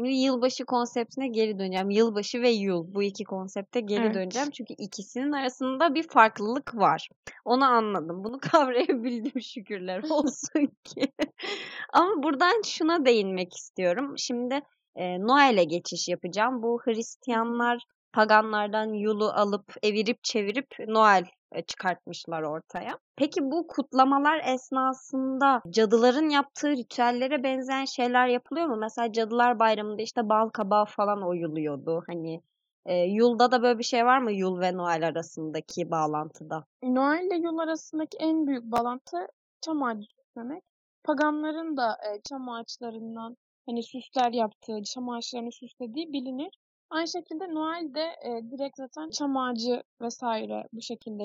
Şimdi 0.00 0.14
yılbaşı 0.14 0.64
konseptine 0.64 1.28
geri 1.28 1.58
döneceğim. 1.58 1.90
Yılbaşı 1.90 2.42
ve 2.42 2.50
yul 2.50 2.94
bu 2.94 3.02
iki 3.02 3.24
konsepte 3.24 3.80
geri 3.80 4.04
Evet. 4.04 4.14
döneceğim. 4.14 4.50
Çünkü 4.50 4.74
ikisinin 4.74 5.32
arasında 5.32 5.94
bir 5.94 6.08
farklılık 6.08 6.76
var. 6.76 7.08
Onu 7.44 7.64
anladım. 7.64 8.24
Bunu 8.24 8.38
kavrayabildim 8.52 9.40
şükürler 9.42 10.02
olsun 10.10 10.66
ki. 10.84 11.12
Ama 11.92 12.22
buradan 12.22 12.62
şuna 12.64 13.04
değinmek 13.04 13.56
istiyorum. 13.56 14.14
Şimdi 14.18 14.60
e, 14.96 15.20
Noel'e 15.20 15.64
geçiş 15.64 16.08
yapacağım. 16.08 16.62
Bu 16.62 16.80
Hristiyanlar 16.84 17.84
paganlardan 18.12 18.92
yulu 18.92 19.28
alıp 19.28 19.74
evirip 19.82 20.24
çevirip 20.24 20.66
Noel 20.88 21.24
e, 21.52 21.62
çıkartmışlar 21.62 22.42
ortaya. 22.42 22.98
Peki 23.16 23.40
bu 23.42 23.66
kutlamalar 23.66 24.40
esnasında 24.54 25.62
cadıların 25.70 26.28
yaptığı 26.28 26.70
ritüellere 26.70 27.42
benzeyen 27.42 27.84
şeyler 27.84 28.26
yapılıyor 28.26 28.66
mu? 28.66 28.76
Mesela 28.76 29.12
Cadılar 29.12 29.58
Bayramı'nda 29.58 30.02
işte 30.02 30.28
bal 30.28 30.48
kabağı 30.48 30.84
falan 30.84 31.28
oyuluyordu. 31.28 32.02
Hani 32.06 32.40
e, 32.86 32.94
Yul'da 32.94 33.52
da 33.52 33.62
böyle 33.62 33.78
bir 33.78 33.84
şey 33.84 34.04
var 34.04 34.18
mı 34.18 34.32
Yul 34.32 34.60
ve 34.60 34.76
Noel 34.76 35.06
arasındaki 35.06 35.90
bağlantıda? 35.90 36.64
Noel 36.82 37.26
ile 37.26 37.34
yıl 37.34 37.58
arasındaki 37.58 38.16
en 38.20 38.46
büyük 38.46 38.64
bağlantı 38.64 39.16
çam 39.60 39.82
ağacı 39.82 40.06
süslemek. 40.16 40.62
Paganların 41.04 41.76
da 41.76 41.92
e, 41.92 42.20
çam 42.28 42.48
ağaçlarından 42.48 43.36
hani 43.66 43.82
süsler 43.82 44.32
yaptığı, 44.32 44.82
çam 44.82 45.08
ağaçlarını 45.08 45.52
süslediği 45.52 46.12
bilinir. 46.12 46.58
Aynı 46.90 47.08
şekilde 47.08 47.54
Noel 47.54 47.94
de 47.94 48.04
e, 48.24 48.50
direkt 48.50 48.76
zaten 48.76 49.10
çam 49.10 49.36
ağacı 49.36 49.82
vesaire 50.00 50.68
bu 50.72 50.82
şekilde 50.82 51.24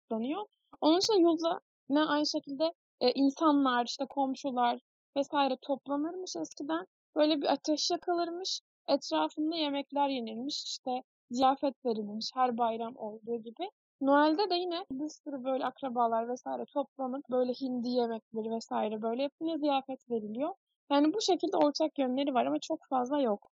kutlanıyor. 0.00 0.46
Onun 0.80 0.98
için 0.98 1.14
yılda 1.14 1.60
ne 1.88 2.00
aynı 2.00 2.26
şekilde 2.26 2.72
e, 3.00 3.12
insanlar, 3.12 3.86
işte 3.86 4.06
komşular 4.10 4.80
vesaire 5.16 5.56
toplanırmış 5.62 6.36
eskiden. 6.36 6.86
Böyle 7.16 7.42
bir 7.42 7.52
ateş 7.52 7.90
yakılırmış. 7.90 8.60
Etrafında 8.88 9.56
yemekler 9.56 10.08
yenilmiş. 10.08 10.64
işte 10.64 10.90
ziyafet 11.30 11.84
verilmiş 11.86 12.30
her 12.34 12.58
bayram 12.58 12.96
olduğu 12.96 13.36
gibi. 13.36 13.70
Noel'de 14.00 14.50
de 14.50 14.54
yine 14.54 14.84
bir 14.90 15.08
sürü 15.08 15.44
böyle 15.44 15.64
akrabalar 15.64 16.28
vesaire 16.28 16.64
toplanıp 16.74 17.24
böyle 17.30 17.52
hindi 17.52 17.88
yemekleri 17.88 18.50
vesaire 18.50 19.02
böyle 19.02 19.24
hepsine 19.24 19.58
ziyafet 19.58 20.10
veriliyor. 20.10 20.54
Yani 20.90 21.14
bu 21.14 21.20
şekilde 21.20 21.56
ortak 21.56 21.98
yönleri 21.98 22.34
var 22.34 22.46
ama 22.46 22.58
çok 22.58 22.80
fazla 22.90 23.20
yok. 23.20 23.53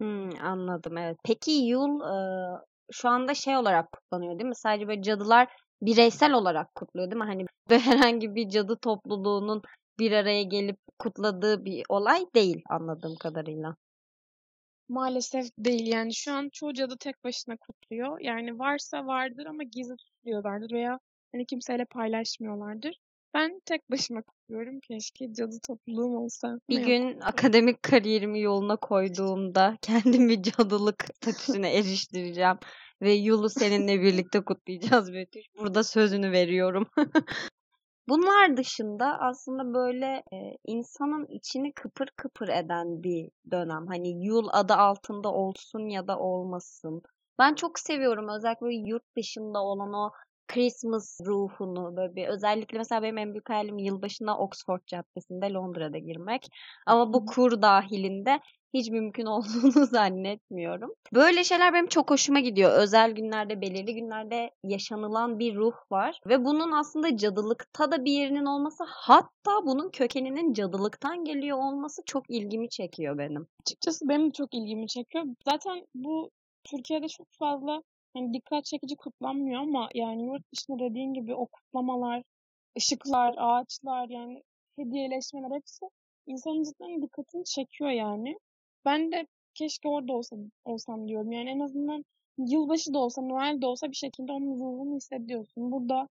Hmm, 0.00 0.30
anladım 0.42 0.96
evet. 0.98 1.16
Peki 1.24 1.50
Yul 1.50 2.00
e, 2.00 2.14
şu 2.92 3.08
anda 3.08 3.34
şey 3.34 3.56
olarak 3.56 3.92
kutlanıyor 3.92 4.38
değil 4.38 4.48
mi? 4.48 4.56
Sadece 4.56 4.88
böyle 4.88 5.02
cadılar 5.02 5.48
bireysel 5.82 6.32
olarak 6.32 6.74
kutluyor 6.74 7.10
değil 7.10 7.22
mi? 7.22 7.26
Hani 7.26 7.46
böyle 7.70 7.80
herhangi 8.14 8.34
bir 8.34 8.48
cadı 8.48 8.76
topluluğunun 8.76 9.62
bir 9.98 10.12
araya 10.12 10.42
gelip 10.42 10.78
kutladığı 10.98 11.64
bir 11.64 11.84
olay 11.88 12.26
değil 12.34 12.62
anladığım 12.70 13.16
kadarıyla. 13.16 13.76
Maalesef 14.88 15.46
değil 15.58 15.86
yani 15.86 16.14
şu 16.14 16.32
an 16.32 16.48
çoğu 16.52 16.74
cadı 16.74 16.96
tek 17.00 17.24
başına 17.24 17.56
kutluyor. 17.56 18.20
Yani 18.20 18.58
varsa 18.58 19.06
vardır 19.06 19.46
ama 19.46 19.62
gizli 19.62 19.96
tutuyorlardır 19.96 20.72
veya 20.72 20.98
hani 21.32 21.46
kimseyle 21.46 21.84
paylaşmıyorlardır. 21.84 22.96
Ben 23.34 23.60
tek 23.66 23.90
başıma 23.90 24.22
kutluyorum. 24.22 24.80
Keşke 24.80 25.32
cadı 25.32 25.56
topluluğum 25.66 26.16
olsa. 26.16 26.58
Bir 26.68 26.78
Ne 26.78 26.82
gün 26.82 27.20
akademik 27.20 27.82
kariyerimi 27.82 28.40
yoluna 28.40 28.76
koyduğumda 28.76 29.76
kendimi 29.82 30.42
cadılık 30.42 31.04
statüsüne 31.14 31.74
eriştireceğim 31.74 32.58
ve 33.02 33.12
Yul'u 33.12 33.48
seninle 33.48 34.00
birlikte 34.02 34.44
kutlayacağız 34.44 35.12
Betüş. 35.12 35.46
Burada 35.58 35.84
sözünü 35.84 36.32
veriyorum. 36.32 36.86
Bunlar 38.08 38.56
dışında 38.56 39.18
aslında 39.20 39.74
böyle 39.74 40.06
e, 40.06 40.56
insanın 40.66 41.26
içini 41.26 41.72
kıpır 41.72 42.08
kıpır 42.16 42.48
eden 42.48 43.02
bir 43.02 43.30
dönem. 43.50 43.86
Hani 43.86 44.24
Yul 44.26 44.48
adı 44.52 44.74
altında 44.74 45.32
olsun 45.32 45.88
ya 45.88 46.08
da 46.08 46.18
olmasın. 46.18 47.02
Ben 47.38 47.54
çok 47.54 47.78
seviyorum 47.78 48.28
özellikle 48.28 48.74
yurt 48.74 49.16
dışında 49.16 49.62
olan 49.62 49.92
o 49.92 50.10
Christmas 50.50 51.20
ruhunu 51.26 51.96
böyle 51.96 52.16
bir 52.16 52.28
özellikle 52.28 52.78
mesela 52.78 53.02
benim 53.02 53.18
en 53.18 53.32
büyük 53.32 53.50
hayalim 53.50 53.78
yılbaşına 53.78 54.38
Oxford 54.38 54.80
Caddesi'nde 54.86 55.52
Londra'da 55.52 55.98
girmek. 55.98 56.46
Ama 56.86 57.12
bu 57.12 57.26
kur 57.26 57.62
dahilinde 57.62 58.40
hiç 58.74 58.90
mümkün 58.90 59.26
olduğunu 59.26 59.86
zannetmiyorum. 59.86 60.94
Böyle 61.14 61.44
şeyler 61.44 61.74
benim 61.74 61.86
çok 61.86 62.10
hoşuma 62.10 62.40
gidiyor. 62.40 62.72
Özel 62.72 63.10
günlerde, 63.10 63.60
belirli 63.60 63.94
günlerde 63.94 64.50
yaşanılan 64.64 65.38
bir 65.38 65.56
ruh 65.56 65.74
var. 65.90 66.20
Ve 66.26 66.44
bunun 66.44 66.72
aslında 66.72 67.16
cadılıkta 67.16 67.92
da 67.92 68.04
bir 68.04 68.12
yerinin 68.12 68.46
olması 68.46 68.84
hatta 68.86 69.66
bunun 69.66 69.90
kökeninin 69.90 70.52
cadılıktan 70.52 71.24
geliyor 71.24 71.58
olması 71.58 72.02
çok 72.06 72.30
ilgimi 72.30 72.68
çekiyor 72.68 73.18
benim. 73.18 73.46
Açıkçası 73.66 74.08
benim 74.08 74.26
de 74.26 74.32
çok 74.32 74.54
ilgimi 74.54 74.88
çekiyor. 74.88 75.24
Zaten 75.44 75.86
bu 75.94 76.30
Türkiye'de 76.64 77.08
çok 77.08 77.26
fazla 77.38 77.82
hani 78.14 78.34
dikkat 78.34 78.64
çekici 78.64 78.96
kutlanmıyor 78.96 79.60
ama 79.60 79.88
yani 79.94 80.26
yurt 80.26 80.42
dışında 80.52 80.78
dediğin 80.78 81.14
gibi 81.14 81.34
o 81.34 81.46
kutlamalar, 81.46 82.22
ışıklar, 82.78 83.34
ağaçlar 83.38 84.08
yani 84.08 84.42
hediyeleşmeler 84.78 85.56
hepsi 85.56 85.86
insanın 86.26 86.62
cidden 86.62 87.02
dikkatini 87.02 87.44
çekiyor 87.44 87.90
yani. 87.90 88.38
Ben 88.84 89.12
de 89.12 89.26
keşke 89.54 89.88
orada 89.88 90.12
olsam, 90.12 90.38
olsam 90.64 91.08
diyorum. 91.08 91.32
Yani 91.32 91.50
en 91.50 91.60
azından 91.60 92.04
yılbaşı 92.38 92.94
da 92.94 92.98
olsa, 92.98 93.22
Noel 93.22 93.62
de 93.62 93.66
olsa 93.66 93.90
bir 93.90 93.96
şekilde 93.96 94.32
onun 94.32 94.60
ruhunu 94.60 94.96
hissediyorsun. 94.96 95.72
Burada 95.72 96.08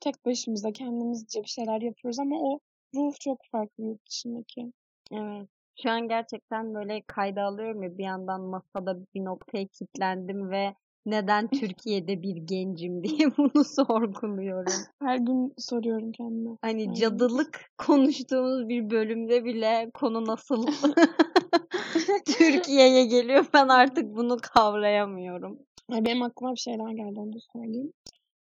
tek 0.00 0.24
başımıza 0.26 0.72
kendimizce 0.72 1.42
bir 1.42 1.48
şeyler 1.48 1.80
yapıyoruz 1.80 2.18
ama 2.18 2.36
o 2.40 2.60
ruh 2.94 3.14
çok 3.20 3.38
farklı 3.52 3.84
yurt 3.84 4.06
dışındaki. 4.10 4.72
Evet. 5.12 5.48
Şu 5.82 5.90
an 5.90 6.08
gerçekten 6.08 6.74
böyle 6.74 7.02
kayda 7.02 7.42
alıyorum 7.42 7.82
ya 7.82 7.98
bir 7.98 8.04
yandan 8.04 8.40
masada 8.40 8.98
bir 9.14 9.24
noktaya 9.24 9.66
kilitlendim 9.66 10.50
ve 10.50 10.74
neden 11.06 11.48
Türkiye'de 11.60 12.22
bir 12.22 12.36
gencim 12.36 13.04
diye 13.04 13.36
bunu 13.36 13.64
sorguluyorum. 13.64 14.72
Her 15.02 15.16
gün 15.16 15.54
soruyorum 15.58 16.12
kendime. 16.12 16.50
Hani 16.62 16.80
Aynen. 16.80 16.94
cadılık 16.94 17.70
konuştuğumuz 17.78 18.68
bir 18.68 18.90
bölümde 18.90 19.44
bile 19.44 19.90
konu 19.94 20.26
nasıl 20.26 20.66
Türkiye'ye 22.24 23.04
geliyor 23.04 23.46
ben 23.54 23.68
artık 23.68 24.16
bunu 24.16 24.36
kavrayamıyorum. 24.42 25.58
Ay, 25.92 26.04
Benim 26.04 26.22
aklıma 26.22 26.52
bir 26.54 26.60
şeyler 26.60 26.90
geldi 26.90 27.20
onu 27.20 27.40
söyleyeyim. 27.52 27.92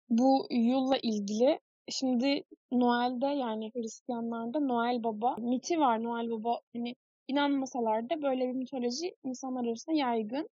Bu 0.09 0.47
Yul'la 0.51 0.97
ilgili 0.97 1.59
şimdi 1.89 2.43
Noel'de 2.71 3.25
yani 3.25 3.71
Hristiyanlarda 3.75 4.59
Noel 4.59 5.03
Baba 5.03 5.35
miti 5.39 5.79
var. 5.79 6.03
Noel 6.03 6.31
Baba 6.31 6.59
hani 6.75 6.95
inanmasalar 7.27 8.09
da 8.09 8.21
böyle 8.21 8.47
bir 8.47 8.53
mitoloji 8.53 9.15
insanlar 9.23 9.65
arasında 9.67 9.95
yaygın. 9.95 10.50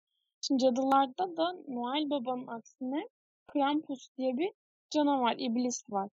Şimdi 0.46 0.62
cadılarda 0.62 1.36
da 1.36 1.56
Noel 1.68 2.10
Baba'nın 2.10 2.46
aksine 2.46 3.08
Krampus 3.46 4.08
diye 4.18 4.38
bir 4.38 4.52
canavar, 4.90 5.36
iblis 5.38 5.84
var. 5.90 6.10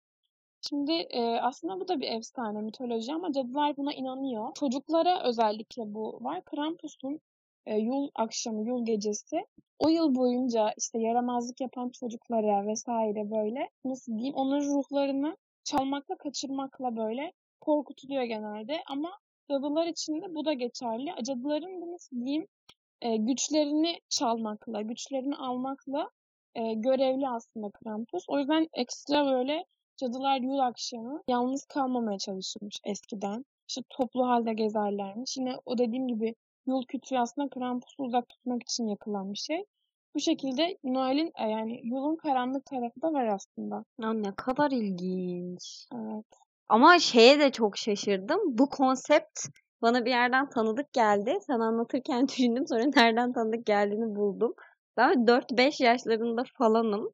Şimdi 0.70 0.91
e, 0.91 1.22
aslında 1.22 1.79
bu 1.79 1.88
da 1.88 2.00
bir 2.01 2.08
efsane, 2.08 2.62
mitoloji 2.62 3.13
ama 3.13 3.32
cadılar 3.32 3.77
buna 3.77 3.94
inanıyor. 3.94 4.53
Çocuklara 4.55 5.24
özellikle 5.24 5.94
bu 5.94 6.17
var. 6.22 6.46
Krampus'un 6.46 7.20
e, 7.65 7.77
yul 7.77 8.10
akşamı, 8.15 8.67
yul 8.67 8.86
gecesi 8.86 9.46
o 9.79 9.89
yıl 9.89 10.15
boyunca 10.15 10.74
işte 10.77 11.00
yaramazlık 11.00 11.62
yapan 11.62 11.89
çocuklara 11.89 12.67
vesaire 12.67 13.32
böyle 13.32 13.70
nasıl 13.86 14.17
diyeyim 14.17 14.36
onların 14.36 14.67
ruhlarını 14.67 15.38
çalmakla, 15.63 16.17
kaçırmakla 16.17 16.98
böyle 16.98 17.34
korkutuluyor 17.62 18.24
genelde. 18.24 18.84
Ama 18.88 19.12
cadılar 19.50 19.88
için 19.88 20.22
de 20.22 20.36
bu 20.36 20.46
da 20.46 20.53
geçerli. 20.53 21.13
Cadıların 21.24 21.91
nasıl 21.94 22.25
diyeyim 22.25 22.48
e, 23.01 23.17
güçlerini 23.17 23.99
çalmakla, 24.09 24.81
güçlerini 24.81 25.35
almakla 25.35 26.09
e, 26.55 26.73
görevli 26.73 27.29
aslında 27.29 27.69
Krampus. 27.71 28.23
O 28.27 28.39
yüzden 28.39 28.67
ekstra 28.73 29.25
böyle 29.25 29.65
cadılar 29.97 30.41
yul 30.41 30.59
akşamı 30.59 31.21
yalnız 31.27 31.65
kalmamaya 31.65 32.17
çalışırmış 32.17 32.75
eskiden. 32.83 33.45
İşte 33.69 33.81
toplu 33.89 34.27
halde 34.27 34.53
gezerlermiş. 34.53 35.37
Yine 35.37 35.55
o 35.65 35.77
dediğim 35.77 36.07
gibi 36.07 36.35
yul 36.67 36.85
kütüğü 36.85 37.17
aslında 37.17 37.49
Krampus'u 37.49 38.03
uzak 38.03 38.29
tutmak 38.29 38.63
için 38.63 38.87
yakılan 38.87 39.33
bir 39.33 39.37
şey. 39.37 39.65
Bu 40.15 40.19
şekilde 40.19 40.77
Noel'in 40.83 41.31
e, 41.39 41.49
yani 41.49 41.81
yulun 41.83 42.15
karanlık 42.15 42.65
tarafı 42.65 43.01
da 43.01 43.13
var 43.13 43.27
aslında. 43.27 43.83
Ya 44.01 44.13
ne 44.13 44.35
kadar 44.35 44.71
ilginç. 44.71 45.87
Evet. 45.95 46.25
Ama 46.69 46.99
şeye 46.99 47.39
de 47.39 47.51
çok 47.51 47.77
şaşırdım. 47.77 48.39
Bu 48.57 48.69
konsept 48.69 49.39
bana 49.82 50.05
bir 50.05 50.10
yerden 50.10 50.50
tanıdık 50.50 50.94
geldi. 50.94 51.38
Sen 51.48 51.60
anlatırken 51.60 52.27
düşündüm 52.27 52.67
sonra 52.67 52.84
nereden 52.96 53.34
tanıdık 53.34 53.65
geldiğini 53.65 54.15
buldum. 54.15 54.53
Ben 54.98 55.13
4-5 55.27 55.84
yaşlarında 55.84 56.44
falanım. 56.58 57.12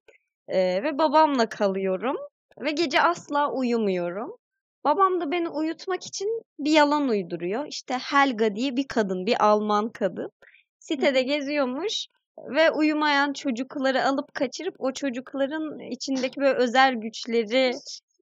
Ee, 0.48 0.84
ve 0.84 0.98
babamla 0.98 1.50
kalıyorum. 1.50 2.18
Ve 2.62 2.72
gece 2.72 3.02
asla 3.02 3.52
uyumuyorum. 3.52 4.38
Babam 4.84 5.22
da 5.22 5.32
beni 5.32 5.50
uyutmak 5.50 6.08
için 6.08 6.44
bir 6.60 6.72
yalan 6.72 7.08
uyduruyor. 7.10 7.66
İşte 7.68 7.94
Helga 7.94 8.56
diye 8.56 8.76
bir 8.76 8.88
kadın, 8.88 9.26
bir 9.26 9.46
Alman 9.46 9.90
kadın. 9.90 10.32
Sitede 10.80 11.22
geziyormuş 11.22 12.08
ve 12.38 12.72
uyumayan 12.72 13.34
çocukları 13.34 14.06
alıp 14.06 14.34
kaçırıp 14.34 14.76
o 14.80 14.94
çocukların 14.94 15.80
içindeki 15.80 16.40
böyle 16.40 16.54
özel 16.54 16.94
güçleri 16.94 17.74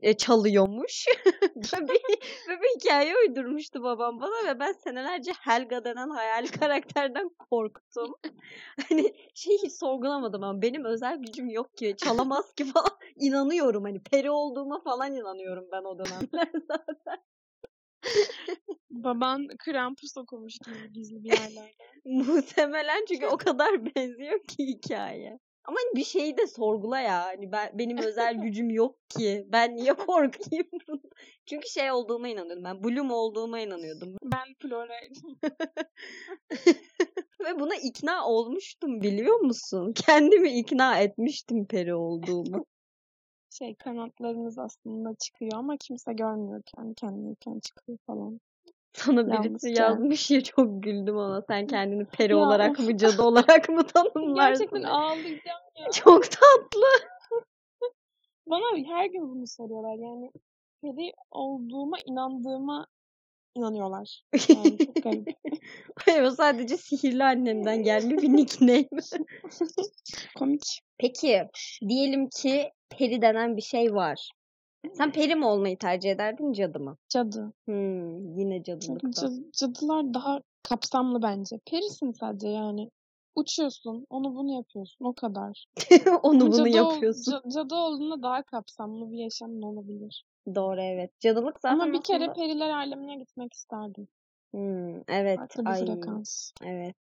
e, 0.01 0.17
çalıyormuş. 0.17 1.05
bir, 1.55 1.87
böyle 2.47 2.61
bir 2.61 2.79
hikaye 2.79 3.15
uydurmuştu 3.17 3.83
babam 3.83 4.21
bana 4.21 4.49
ve 4.49 4.59
ben 4.59 4.71
senelerce 4.71 5.31
Helga 5.31 5.83
denen 5.83 6.09
hayali 6.09 6.47
karakterden 6.59 7.29
korktum. 7.29 8.15
Hani 8.89 9.13
şey 9.33 9.57
hiç 9.63 9.73
sorgulamadım 9.73 10.43
ama 10.43 10.61
benim 10.61 10.85
özel 10.85 11.17
gücüm 11.17 11.49
yok 11.49 11.77
ki 11.77 11.95
çalamaz 11.97 12.53
ki 12.53 12.65
falan 12.65 12.97
inanıyorum 13.15 13.83
hani 13.83 13.99
peri 14.03 14.31
olduğuma 14.31 14.81
falan 14.83 15.13
inanıyorum 15.13 15.65
ben 15.71 15.83
o 15.83 15.99
dönemler 15.99 16.49
zaten. 16.67 17.23
Baban 18.89 19.47
Krampus 19.59 20.17
okumuş 20.17 20.53
gizli 20.93 21.23
bir 21.23 21.31
yerlerde. 21.31 21.83
Muhtemelen 22.05 23.05
çünkü 23.07 23.25
o 23.27 23.37
kadar 23.37 23.95
benziyor 23.95 24.39
ki 24.47 24.67
hikaye. 24.67 25.39
Ama 25.69 25.77
bir 25.95 26.03
şeyi 26.03 26.37
de 26.37 26.47
sorgula 26.47 26.99
ya. 26.99 27.25
Hani 27.25 27.51
ben 27.51 27.71
benim 27.73 27.97
özel 27.97 28.35
gücüm 28.41 28.69
yok 28.69 29.09
ki. 29.09 29.47
Ben 29.51 29.75
niye 29.75 29.93
korkayım? 29.93 30.67
Çünkü 31.45 31.69
şey 31.69 31.91
olduğuma 31.91 32.27
inanıyordum. 32.27 32.63
Ben 32.63 32.83
Bloom 32.83 33.11
olduğuma 33.11 33.59
inanıyordum. 33.59 34.17
Ben 34.23 34.53
Flora'ydım. 34.61 35.39
Ve 37.45 37.59
buna 37.59 37.75
ikna 37.75 38.27
olmuştum 38.27 39.01
biliyor 39.01 39.39
musun? 39.39 39.93
Kendimi 39.95 40.59
ikna 40.59 40.99
etmiştim 40.99 41.65
peri 41.65 41.95
olduğumu. 41.95 42.65
Şey 43.49 43.75
kanatlarınız 43.75 44.57
aslında 44.59 45.15
çıkıyor 45.19 45.51
ama 45.55 45.77
kimse 45.77 46.13
görmüyor 46.13 46.61
kendi 46.65 46.95
kendineyken 46.95 47.59
çıkıyor 47.59 47.97
falan. 48.07 48.39
Sana 48.93 49.27
birisi 49.27 49.67
Yalnızca. 49.67 49.83
yazmış 49.83 50.31
ya 50.31 50.43
çok 50.43 50.83
güldüm 50.83 51.17
ona. 51.17 51.41
Sen 51.41 51.67
kendini 51.67 52.05
peri 52.05 52.31
Ya 52.31 52.37
olarak 52.37 52.79
mı 52.79 52.97
cadı 52.97 53.23
olarak 53.23 53.69
mı 53.69 53.87
tanımlarsın? 53.87 54.35
Gerçekten 54.35 54.83
ağlayacağım 54.83 55.61
ya. 55.75 55.89
Çok 55.93 56.23
tatlı. 56.23 56.87
Bana 58.47 58.77
her 58.87 59.05
gün 59.05 59.29
bunu 59.29 59.47
soruyorlar 59.47 59.95
yani 59.95 60.31
peri 60.81 61.11
olduğuma 61.31 61.97
inandığıma 62.05 62.87
inanıyorlar. 63.55 64.23
Yani 64.49 64.77
çok 64.77 65.03
garip. 65.03 65.27
Hayır 66.05 66.21
o 66.21 66.31
sadece 66.31 66.77
sihirli 66.77 67.23
annemden 67.23 67.83
gelme 67.83 68.17
bir 68.17 68.29
nickname. 68.29 68.89
Komik. 70.37 70.81
Peki 70.97 71.47
diyelim 71.87 72.29
ki 72.29 72.71
peri 72.89 73.21
denen 73.21 73.57
bir 73.57 73.61
şey 73.61 73.93
var. 73.93 74.31
Sen 74.93 75.11
peri 75.11 75.35
mi 75.35 75.45
olmayı 75.45 75.77
tercih 75.77 76.11
ederdin 76.11 76.53
cadı 76.53 76.79
mı? 76.79 76.97
Cadı. 77.09 77.53
Hmm, 77.65 78.37
yine 78.39 78.63
cadılıkta. 78.63 79.21
cad- 79.21 79.51
cadılar 79.59 80.13
daha 80.13 80.39
kapsamlı 80.63 81.21
bence. 81.21 81.59
Perisin 81.71 82.11
sadece 82.11 82.47
yani. 82.47 82.89
Uçuyorsun, 83.35 84.05
onu 84.09 84.35
bunu 84.35 84.51
yapıyorsun, 84.55 85.05
o 85.05 85.13
kadar. 85.13 85.65
Onu 86.23 86.41
bunu 86.41 86.51
cadı, 86.57 86.69
yapıyorsun. 86.69 87.31
ca- 87.31 87.53
cadı 87.53 87.75
olduğunda 87.75 88.23
daha 88.23 88.43
kapsamlı 88.43 89.11
bir 89.11 89.17
yaşamın 89.17 89.61
olabilir. 89.61 90.25
Doğru 90.55 90.81
evet. 90.81 91.19
Cadılık 91.19 91.59
zaten 91.61 91.79
Ama 91.79 91.93
bir 91.93 92.01
kere 92.01 92.17
aslında- 92.23 92.33
periler 92.33 92.69
alemine 92.69 93.15
gitmek 93.15 93.53
isterdim. 93.53 94.07
Hmm, 94.51 94.95
evet. 95.07 95.37
Farklı 95.39 95.65
bir 95.65 95.69
Ay, 95.69 95.85
frekans. 95.85 96.51
evet. 96.63 96.95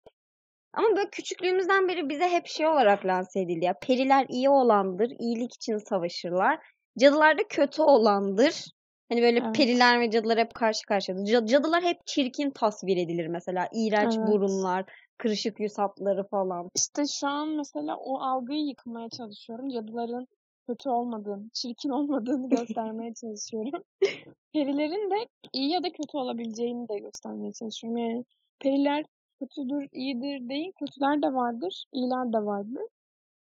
Ama 0.72 0.88
böyle 0.96 1.10
küçüklüğümüzden 1.10 1.88
beri 1.88 2.08
bize 2.08 2.28
hep 2.28 2.46
şey 2.46 2.66
olarak 2.66 3.06
lanse 3.06 3.40
edildi 3.40 3.64
ya. 3.64 3.74
Periler 3.82 4.26
iyi 4.28 4.50
olandır, 4.50 5.10
iyilik 5.18 5.54
için 5.54 5.78
savaşırlar. 5.78 6.58
Cadılar 6.98 7.38
da 7.38 7.42
kötü 7.48 7.82
olandır. 7.82 8.64
Hani 9.08 9.22
böyle 9.22 9.38
Evet. 9.38 9.56
periler 9.56 10.00
ve 10.00 10.10
cadılar 10.10 10.38
hep 10.38 10.54
karşı 10.54 10.86
karşıyadır. 10.86 11.22
Ca- 11.22 11.46
Cadılar 11.46 11.82
hep 11.82 12.06
çirkin 12.06 12.50
tasvir 12.50 12.96
edilir 12.96 13.26
mesela. 13.26 13.68
İğrenç 13.72 14.16
Evet. 14.18 14.28
burunlar, 14.28 14.84
kırışık 15.18 15.60
yüz 15.60 15.78
hatları 15.78 16.28
falan. 16.28 16.70
İşte 16.74 17.02
şu 17.06 17.28
an 17.28 17.48
mesela 17.48 17.96
o 17.96 18.18
algıyı 18.20 18.66
yıkmaya 18.66 19.08
çalışıyorum. 19.08 19.68
Cadıların 19.68 20.26
kötü 20.68 20.88
olmadığını, 20.88 21.50
çirkin 21.52 21.88
olmadığını 21.90 22.48
göstermeye 22.56 23.14
çalışıyorum. 23.14 23.82
Perilerin 24.52 25.10
de 25.10 25.28
iyi 25.52 25.70
ya 25.70 25.82
da 25.82 25.92
kötü 25.92 26.16
olabileceğini 26.16 26.88
de 26.88 26.98
göstermeye 26.98 27.52
çalışıyorum. 27.52 27.98
Yani 27.98 28.24
periler 28.60 29.04
kötüdür, 29.38 29.88
iyidir 29.92 30.48
değil, 30.48 30.72
kötüler 30.78 31.22
de 31.22 31.34
vardır, 31.34 31.84
iyiler 31.92 32.32
de 32.32 32.44
vardır. 32.44 32.82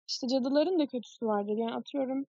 İşte 0.09 0.29
cadıların 0.29 0.79
da 0.79 0.87
kötüsü 0.87 1.27
vardır. 1.27 1.57
Yani 1.57 1.75
atıyorum 1.75 2.27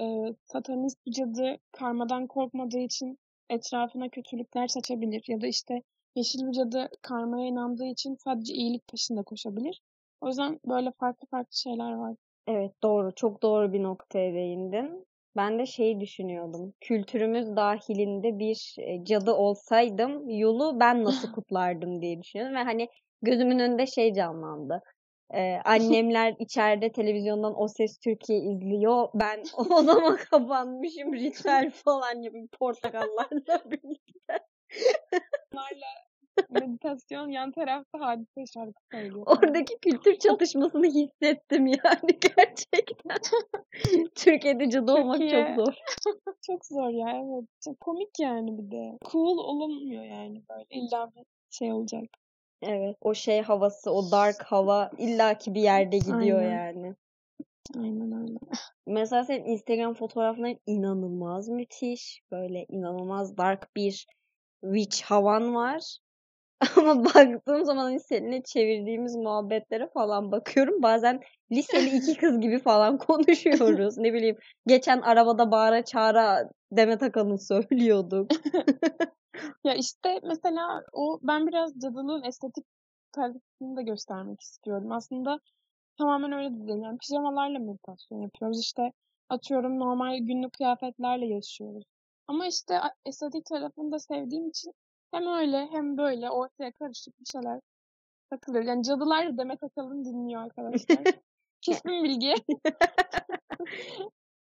e, 0.00 0.34
satanist 0.44 1.06
bir 1.06 1.12
cadı 1.12 1.58
karmadan 1.72 2.26
korkmadığı 2.26 2.78
için 2.78 3.18
etrafına 3.50 4.08
kötülükler 4.08 4.68
saçabilir. 4.68 5.24
Ya 5.28 5.40
da 5.40 5.46
işte 5.46 5.82
yeşil 6.14 6.46
bir 6.46 6.52
cadı 6.52 6.88
karmaya 7.02 7.46
inandığı 7.46 7.86
için 7.86 8.16
sadece 8.24 8.54
iyilik 8.54 8.88
peşinde 8.88 9.22
koşabilir. 9.22 9.80
O 10.20 10.28
yüzden 10.28 10.60
böyle 10.66 10.92
farklı 11.00 11.26
farklı 11.26 11.56
şeyler 11.56 11.92
var. 11.92 12.16
Evet 12.46 12.72
doğru. 12.82 13.14
Çok 13.14 13.42
doğru 13.42 13.72
bir 13.72 13.82
noktaya 13.82 14.34
değindin. 14.34 15.06
Ben 15.36 15.58
de 15.58 15.66
şey 15.66 16.00
düşünüyordum. 16.00 16.74
Kültürümüz 16.80 17.56
dahilinde 17.56 18.38
bir 18.38 18.76
e, 18.78 19.04
cadı 19.04 19.32
olsaydım 19.32 20.30
yolu 20.30 20.80
ben 20.80 21.04
nasıl 21.04 21.32
kutlardım 21.32 22.02
diye 22.02 22.22
düşünüyorum. 22.22 22.56
Ve 22.56 22.62
hani 22.62 22.88
gözümün 23.22 23.58
önünde 23.58 23.86
şey 23.86 24.12
canlandı. 24.12 24.82
Ee, 25.34 25.58
annemler 25.64 26.34
içeride 26.38 26.92
televizyondan 26.92 27.60
O 27.62 27.68
Ses 27.68 27.98
Türkiye 27.98 28.38
izliyor. 28.38 29.08
Ben 29.14 29.42
odama 29.56 30.16
kapanmışım 30.16 31.14
ritüel 31.14 31.70
falan 31.70 32.22
gibi 32.22 32.48
portakallarla 32.58 33.60
birlikte. 33.70 34.38
Bunlarla 35.52 35.86
meditasyon 36.50 37.28
yan 37.28 37.52
tarafta 37.52 38.00
hadise 38.00 38.44
şarkı 38.54 38.80
söylüyor. 38.92 39.26
Oradaki 39.26 39.78
kültür 39.82 40.18
çatışmasını 40.18 40.86
hissettim 40.86 41.66
yani 41.66 42.18
gerçekten. 42.36 43.16
Türkiye'de 44.14 44.70
cadı 44.70 44.92
olmak 44.92 45.20
çok 45.20 45.30
Türkiye- 45.30 45.54
zor. 45.56 45.74
Çok 46.46 46.66
zor 46.66 46.88
ya 46.88 47.08
evet. 47.10 47.48
Çok 47.64 47.80
komik 47.80 48.10
yani 48.20 48.58
bir 48.58 48.70
de. 48.70 48.98
Cool 49.12 49.38
olunmuyor 49.38 50.04
yani 50.04 50.42
böyle. 50.50 50.66
İlla 50.70 51.10
bir 51.16 51.24
şey 51.50 51.72
olacak. 51.72 52.04
Evet. 52.62 52.96
O 53.00 53.14
şey 53.14 53.42
havası, 53.42 53.90
o 53.90 54.10
dark 54.10 54.42
hava 54.42 54.90
illaki 54.98 55.54
bir 55.54 55.60
yerde 55.60 55.98
gidiyor 55.98 56.38
Aynen. 56.38 56.50
yani. 56.50 56.94
Aynen 57.78 58.22
öyle. 58.22 58.38
Mesela 58.86 59.24
senin 59.24 59.44
Instagram 59.44 59.94
fotoğrafların 59.94 60.60
inanılmaz 60.66 61.48
müthiş. 61.48 62.22
Böyle 62.30 62.66
inanılmaz 62.68 63.36
dark 63.36 63.76
bir 63.76 64.06
witch 64.64 65.02
havan 65.02 65.54
var. 65.54 65.98
Ama 66.76 67.04
baktığım 67.04 67.64
zaman 67.64 67.84
hani 67.84 68.00
seninle 68.00 68.42
çevirdiğimiz 68.42 69.16
muhabbetlere 69.16 69.88
falan 69.94 70.32
bakıyorum. 70.32 70.82
Bazen 70.82 71.20
liseli 71.52 71.96
iki 71.96 72.16
kız 72.20 72.40
gibi 72.40 72.58
falan 72.58 72.98
konuşuyoruz. 72.98 73.98
Ne 73.98 74.12
bileyim 74.12 74.36
geçen 74.66 75.00
arabada 75.00 75.50
bağıra 75.50 75.84
çağıra 75.84 76.50
Demet 76.72 77.02
Akalın 77.02 77.36
söylüyorduk. 77.36 78.30
Ya 79.64 79.74
işte 79.74 80.20
mesela 80.22 80.82
o 80.92 81.18
ben 81.22 81.46
biraz 81.46 81.74
cadılığın 81.82 82.22
estetik 82.22 82.64
tarafını 83.12 83.76
da 83.76 83.82
göstermek 83.82 84.40
istiyorum. 84.40 84.92
Aslında 84.92 85.38
tamamen 85.98 86.32
öyle 86.32 86.50
de 86.50 86.68
değil. 86.68 86.82
Yani 86.82 86.98
pijamalarla 86.98 87.58
meditasyon 87.58 88.22
yapıyoruz. 88.22 88.60
İşte 88.60 88.92
atıyorum 89.28 89.78
normal 89.78 90.18
günlük 90.18 90.52
kıyafetlerle 90.52 91.26
yaşıyoruz. 91.26 91.84
Ama 92.28 92.46
işte 92.46 92.80
estetik 93.06 93.46
tarafını 93.46 93.92
da 93.92 93.98
sevdiğim 93.98 94.48
için 94.48 94.72
hem 95.10 95.26
öyle 95.26 95.66
hem 95.66 95.98
böyle 95.98 96.30
ortaya 96.30 96.72
karışık 96.72 97.20
bir 97.20 97.26
şeyler 97.26 97.60
takılıyor. 98.30 98.64
Yani 98.64 98.82
cadılar 98.82 99.26
da 99.26 99.38
Demet 99.38 99.62
Akalın 99.62 100.04
dinliyor 100.04 100.42
arkadaşlar. 100.42 100.98
Kesin 101.60 102.04
bilgi. 102.04 102.34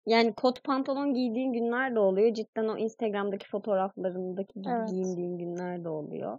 Yani 0.08 0.34
kot 0.34 0.64
pantolon 0.64 1.14
giydiğin 1.14 1.54
günler 1.54 1.96
de 1.96 2.00
oluyor. 2.00 2.34
Cidden 2.34 2.68
o 2.68 2.78
Instagram'daki 2.78 3.48
fotoğraflarındaki 3.50 4.62
gibi 4.62 4.70
Evet. 4.70 4.90
giyindiğin 4.90 5.38
günler 5.38 5.84
de 5.84 5.90
oluyor. 5.90 6.38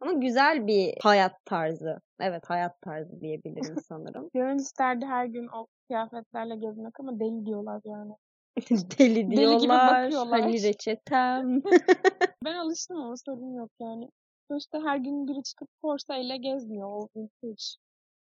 Ama 0.00 0.12
güzel 0.12 0.66
bir 0.66 0.94
hayat 1.02 1.44
tarzı. 1.44 2.00
Evet 2.20 2.50
hayat 2.50 2.82
tarzı 2.82 3.20
diyebilirim 3.20 3.76
sanırım. 3.88 4.30
Gönül 4.34 4.56
isterdi 4.56 5.06
her 5.06 5.26
gün 5.26 5.46
o 5.46 5.66
kıyafetlerle 5.86 6.56
gezmek 6.56 7.00
ama 7.00 7.20
deli 7.20 7.46
diyorlar 7.46 7.80
yani. 7.84 8.12
Deli 8.98 9.14
gibi 9.26 9.36
diyorlar. 9.36 10.04
bakıyorlar. 10.04 10.40
Hani 10.40 10.62
reçetem. 10.62 11.62
Ben 12.44 12.54
alıştım 12.54 12.96
ama 12.96 13.14
sorun 13.16 13.54
yok 13.54 13.70
yani. 13.80 14.08
Sonuçta 14.48 14.82
her 14.84 14.96
gün 14.96 15.28
biri 15.28 15.42
çıkıp 15.42 15.68
Corsa 15.82 16.16
ile 16.16 16.36
gezmiyor 16.36 16.88
o 16.92 17.08
vintage 17.16 17.64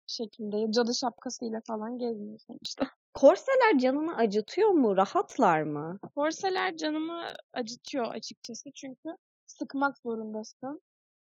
şekilde. 0.07 0.71
Cadı 0.71 0.95
şapkasıyla 0.95 1.61
falan 1.67 1.97
gezmiyor 1.97 2.39
sonuçta. 2.47 2.85
Korseler 3.13 3.77
canını 3.79 4.15
acıtıyor 4.15 4.69
mu? 4.69 4.97
Rahatlar 4.97 5.61
mı? 5.61 5.99
Korseler 6.15 6.77
canımı 6.77 7.23
acıtıyor 7.53 8.05
açıkçası 8.05 8.69
çünkü 8.75 9.09
sıkmak 9.47 9.97
zorundasın. 9.97 10.81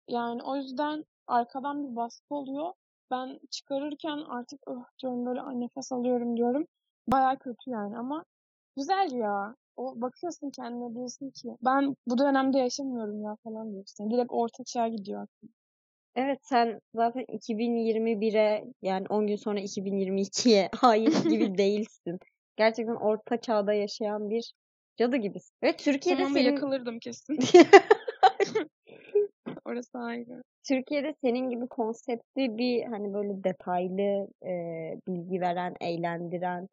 Yani 0.09 0.43
o 0.43 0.55
yüzden 0.55 1.05
arkadan 1.27 1.83
bir 1.91 1.95
baskı 1.95 2.35
oluyor. 2.35 2.73
Ben 3.11 3.39
çıkarırken 3.51 4.17
artık 4.29 4.59
öh 4.67 4.83
diyorum 5.01 5.25
böyle 5.25 5.41
"Ay, 5.41 5.59
nefes 5.59 5.91
alıyorum 5.91 6.37
diyorum. 6.37 6.65
Baya 7.07 7.35
kötü 7.39 7.69
yani 7.69 7.97
ama 7.97 8.25
güzel 8.77 9.11
ya. 9.11 9.55
O 9.77 10.01
bakıyorsun 10.01 10.49
kendine 10.49 10.95
diyorsun 10.95 11.29
ki 11.29 11.57
ben 11.65 11.95
bu 12.07 12.17
dönemde 12.17 12.57
yaşamıyorum 12.57 13.21
ya 13.21 13.35
falan 13.43 13.73
diyorsun. 13.73 14.11
Direkt 14.11 14.31
orta 14.31 14.63
çağa 14.63 14.87
gidiyor 14.87 15.21
aklım. 15.21 15.49
Evet 16.15 16.39
sen 16.43 16.79
zaten 16.95 17.23
2021'e 17.23 18.65
yani 18.81 19.05
10 19.09 19.27
gün 19.27 19.35
sonra 19.35 19.59
2022'ye 19.59 20.69
ait 20.81 21.23
gibi 21.23 21.57
değilsin. 21.57 22.19
Gerçekten 22.57 22.95
orta 22.95 23.41
çağda 23.41 23.73
yaşayan 23.73 24.29
bir 24.29 24.53
Cadı 24.97 25.17
gibisin. 25.17 25.55
Ve 25.63 25.77
Türkiye'de 25.77 26.21
Tamam 26.21 26.33
senin 26.33 26.45
yakılırdım 26.45 26.99
kesin. 26.99 27.39
Orası 29.65 29.97
ayrı. 29.97 30.43
Türkiye'de 30.67 31.15
senin 31.21 31.49
gibi 31.49 31.67
konseptli 31.67 32.57
bir 32.57 32.83
hani 32.83 33.13
böyle 33.13 33.43
detaylı 33.43 34.27
e, 34.45 34.51
bilgi 35.07 35.41
veren, 35.41 35.75
eğlendiren 35.81 36.67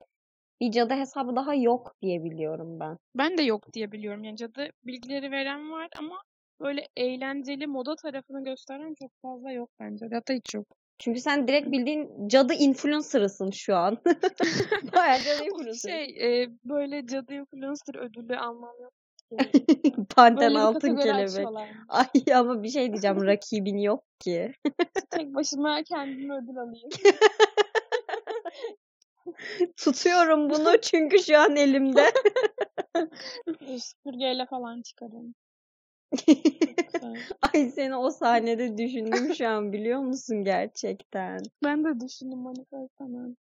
bir 0.62 0.72
cadı 0.72 0.94
hesabı 0.94 1.36
daha 1.36 1.54
yok 1.54 1.94
diye 2.02 2.24
biliyorum 2.24 2.80
ben. 2.80 2.98
Ben 3.14 3.38
de 3.38 3.42
yok 3.42 3.72
diye 3.72 3.92
biliyorum. 3.92 4.24
Yani 4.24 4.36
cadı 4.36 4.68
bilgileri 4.84 5.30
veren 5.30 5.70
var 5.70 5.88
ama 5.98 6.22
böyle 6.60 6.88
eğlenceli 6.96 7.66
moda 7.66 7.96
tarafını 7.96 8.44
gösteren 8.44 8.94
çok 8.98 9.10
fazla 9.22 9.52
yok 9.52 9.70
bence. 9.80 10.06
Hatta 10.12 10.34
hiç 10.34 10.54
yok. 10.54 10.66
Çünkü 10.98 11.20
sen 11.20 11.48
direkt 11.48 11.70
bildiğin 11.70 12.28
cadı 12.28 12.54
influencer'ısın 12.54 13.50
şu 13.50 13.76
an. 13.76 13.98
Bayağı 14.96 15.18
cadı 15.18 15.44
influencer. 15.52 15.90
şey 15.90 16.42
e, 16.42 16.48
böyle 16.64 17.06
cadı 17.06 17.34
influencer 17.34 17.94
ödülü 17.94 18.36
almam 18.36 18.74
yok. 18.82 18.92
Panten 20.16 20.54
altın 20.54 20.96
kelebek. 20.96 21.46
Ay 21.88 22.34
ama 22.34 22.62
bir 22.62 22.68
şey 22.68 22.88
diyeceğim 22.88 23.26
rakibin 23.26 23.78
yok 23.78 24.04
ki. 24.20 24.52
Tek 25.10 25.34
başıma 25.34 25.82
kendime 25.82 26.34
ödül 26.34 26.58
alayım. 26.58 26.90
Tutuyorum 29.76 30.50
bunu 30.50 30.80
çünkü 30.80 31.18
şu 31.18 31.38
an 31.38 31.56
elimde. 31.56 32.12
Süpürgeyle 33.78 34.46
falan 34.46 34.82
çıkarım. 34.82 35.34
Ay 37.54 37.70
seni 37.70 37.96
o 37.96 38.10
sahnede 38.10 38.78
düşündüm 38.78 39.34
şu 39.34 39.48
an 39.48 39.72
biliyor 39.72 40.00
musun 40.00 40.44
gerçekten? 40.44 41.38
Ben 41.64 41.84
de 41.84 42.00
düşündüm 42.06 42.38
manifest 42.38 42.92
hemen. 43.00 43.36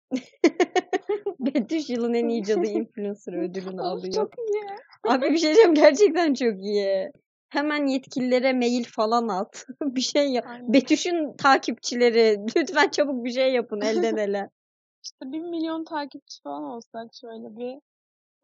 Betüş 1.40 1.90
yılın 1.90 2.14
en 2.14 2.28
iyi 2.28 2.44
cadı 2.44 2.66
influencer 2.66 3.32
ödülünü 3.32 3.80
alıyor. 3.82 4.12
çok 4.12 4.32
iyi. 4.38 4.62
Abi 5.08 5.26
bir 5.32 5.38
şey 5.38 5.54
diyeceğim 5.54 5.74
gerçekten 5.74 6.34
çok 6.34 6.62
iyi. 6.62 7.12
Hemen 7.48 7.86
yetkililere 7.86 8.52
mail 8.52 8.84
falan 8.84 9.28
at. 9.28 9.66
bir 9.82 10.00
şey 10.00 10.30
yap. 10.30 10.44
Aynen. 10.48 10.72
Betüş'ün 10.72 11.36
takipçileri 11.36 12.38
lütfen 12.56 12.88
çabuk 12.88 13.24
bir 13.24 13.30
şey 13.30 13.52
yapın 13.52 13.80
elden 13.80 14.16
ele. 14.16 14.50
İşte 15.08 15.32
bir 15.32 15.40
milyon 15.40 15.84
takipçi 15.84 16.42
falan 16.42 16.62
olsak 16.62 17.14
şöyle 17.14 17.56
bir 17.56 17.80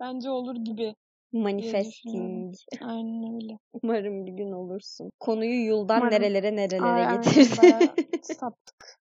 bence 0.00 0.30
olur 0.30 0.56
gibi. 0.56 0.94
Manifesting. 1.32 2.54
Aynen 2.80 3.34
öyle. 3.34 3.58
Umarım 3.82 4.26
bir 4.26 4.32
gün 4.32 4.52
olursun. 4.52 5.10
Konuyu 5.20 5.66
yuldan 5.66 6.00
Umarım. 6.00 6.14
nerelere 6.14 6.56
nerelere 6.56 7.06
Ay, 7.06 7.16
getirdi. 7.16 7.92
saptık. 8.22 8.98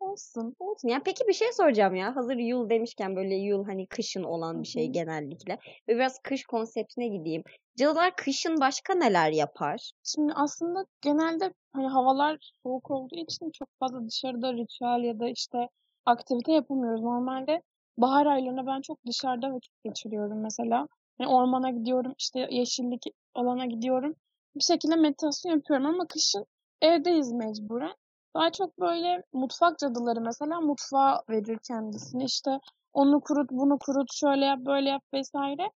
Olsun. 0.00 0.56
Olsun. 0.58 0.88
Ya 0.88 1.00
peki 1.04 1.24
bir 1.28 1.32
şey 1.32 1.52
soracağım 1.52 1.94
ya. 1.94 2.16
Hazır 2.16 2.36
yul 2.36 2.70
demişken 2.70 3.16
böyle 3.16 3.34
yul 3.34 3.64
hani 3.64 3.86
kışın 3.86 4.22
olan 4.22 4.62
bir 4.62 4.68
şey 4.68 4.88
genellikle. 4.88 5.58
Ve 5.88 5.94
biraz 5.94 6.18
kış 6.22 6.44
konseptine 6.44 7.08
gideyim. 7.08 7.42
Cadılar 7.78 8.16
kışın 8.16 8.60
başka 8.60 8.94
neler 8.94 9.30
yapar? 9.30 9.90
Şimdi 10.04 10.32
aslında 10.32 10.86
genelde 11.00 11.52
hani 11.72 11.86
havalar 11.88 12.50
soğuk 12.62 12.90
olduğu 12.90 13.16
için 13.16 13.50
çok 13.50 13.68
fazla 13.80 14.06
dışarıda 14.06 14.52
ritüel 14.52 15.04
ya 15.04 15.20
da 15.20 15.28
işte 15.28 15.68
aktivite 16.06 16.52
yapamıyoruz. 16.52 17.00
Normalde 17.02 17.62
bahar 17.98 18.26
aylarında 18.26 18.66
ben 18.66 18.80
çok 18.80 19.06
dışarıda 19.06 19.52
vakit 19.52 19.72
geçiriyorum 19.84 20.40
mesela. 20.42 20.88
Yani 21.20 21.30
ormana 21.30 21.70
gidiyorum, 21.70 22.14
işte 22.18 22.48
yeşillik 22.50 23.02
alana 23.34 23.66
gidiyorum. 23.66 24.14
Bir 24.56 24.64
şekilde 24.64 24.96
meditasyon 24.96 25.52
yapıyorum 25.52 25.86
ama 25.86 26.06
kışın 26.06 26.46
evdeyiz 26.82 27.32
mecburen. 27.32 27.94
Daha 28.34 28.52
çok 28.52 28.80
böyle 28.80 29.22
mutfak 29.32 29.78
cadıları 29.78 30.20
mesela 30.20 30.60
mutfağa 30.60 31.22
verir 31.30 31.58
kendisini. 31.68 32.24
İşte 32.24 32.60
onu 32.92 33.20
kurut, 33.20 33.50
bunu 33.50 33.78
kurut, 33.78 34.08
şöyle 34.12 34.44
yap, 34.44 34.58
böyle 34.66 34.88
yap 34.88 35.02
vesaire. 35.14 35.70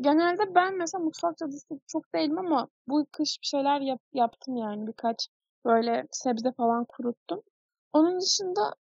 Genelde 0.00 0.54
ben 0.54 0.76
mesela 0.76 1.04
mutfak 1.04 1.38
cadısı 1.38 1.80
çok 1.86 2.14
değilim 2.14 2.38
ama 2.38 2.68
bu 2.88 3.06
kış 3.12 3.38
bir 3.42 3.46
şeyler 3.46 3.80
yap, 3.80 4.00
yaptım 4.12 4.56
yani 4.56 4.86
birkaç 4.86 5.28
böyle 5.64 6.06
sebze 6.10 6.52
falan 6.52 6.84
kuruttum. 6.84 7.42
Onun 7.92 8.20
dışında 8.20 8.74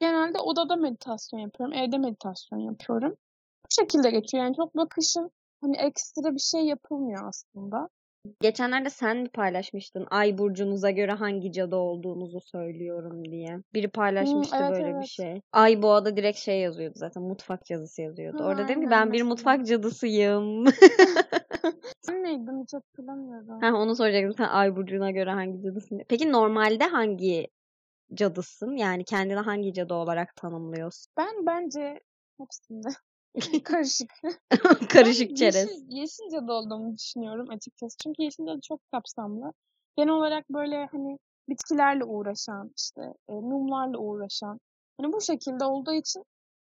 genelde 0.00 0.38
odada 0.38 0.76
meditasyon 0.76 1.40
yapıyorum, 1.40 1.74
evde 1.74 1.98
meditasyon 1.98 2.58
yapıyorum. 2.58 3.16
Bu 3.64 3.82
şekilde 3.82 4.10
geçiyor 4.10 4.44
yani 4.44 4.56
çok 4.56 4.76
böyle 4.76 4.88
kışın 4.88 5.30
hani 5.60 5.76
ekstra 5.76 6.34
bir 6.34 6.40
şey 6.40 6.60
yapılmıyor 6.60 7.28
aslında. 7.28 7.88
Geçenlerde 8.40 8.90
sen 8.90 9.26
paylaşmıştın 9.26 10.06
ay 10.10 10.38
burcunuza 10.38 10.90
göre 10.90 11.12
hangi 11.12 11.52
cadı 11.52 11.76
olduğunuzu 11.76 12.40
söylüyorum 12.40 13.24
diye. 13.24 13.62
Biri 13.74 13.88
paylaşmıştı 13.88 14.56
evet, 14.60 14.70
böyle 14.70 14.88
bir 14.88 14.94
evet. 14.94 15.06
şey. 15.06 15.40
Ay 15.52 15.82
boğada 15.82 16.16
direkt 16.16 16.38
şey 16.38 16.60
yazıyordu 16.60 16.94
zaten 16.96 17.22
mutfak 17.22 17.64
cadısı 17.64 18.02
yazıyordu. 18.02 18.44
Ha, 18.44 18.48
Orada 18.48 18.64
dedim 18.64 18.80
ki 18.80 18.86
aynen 18.86 18.90
ben 18.90 19.06
bir 19.06 19.12
mesela. 19.12 19.28
mutfak 19.28 19.66
cadısıyım. 19.66 20.64
Sen 22.00 22.22
neydin 22.22 22.62
hiç 22.62 22.74
hatırlamıyorum. 22.74 23.60
Ha, 23.60 23.72
onu 23.74 23.96
soracaktım. 23.96 24.34
Sen 24.36 24.48
ay 24.48 24.76
burcuna 24.76 25.10
göre 25.10 25.30
hangi 25.30 25.62
cadısın? 25.62 26.00
Peki 26.08 26.32
normalde 26.32 26.84
hangi 26.84 27.48
cadısın? 28.14 28.76
Yani 28.76 29.04
kendini 29.04 29.38
hangi 29.38 29.72
cadı 29.72 29.94
olarak 29.94 30.36
tanımlıyorsun? 30.36 31.12
Ben 31.16 31.46
bence 31.46 32.00
hepsinde 32.38 32.88
karışık. 33.64 34.10
Karışık 34.88 35.30
Ben 35.30 35.34
çerez. 35.34 35.68
Yeşil, 35.70 35.84
yeşil 35.88 36.30
cadı 36.32 36.52
olduğumu 36.52 36.96
düşünüyorum 36.96 37.50
açıkçası. 37.50 37.96
Çünkü 38.02 38.22
yeşil 38.22 38.46
cadı 38.46 38.60
çok 38.68 38.80
kapsamlı. 38.92 39.52
Genel 39.96 40.12
olarak 40.12 40.50
böyle 40.50 40.86
hani 40.92 41.18
bitkilerle 41.48 42.04
uğraşan, 42.04 42.72
işte 42.76 43.02
e, 43.28 43.32
mumlarla 43.32 43.98
uğraşan. 43.98 44.60
Hani 45.00 45.12
bu 45.12 45.20
şekilde 45.20 45.64
olduğu 45.64 45.92
için 45.92 46.24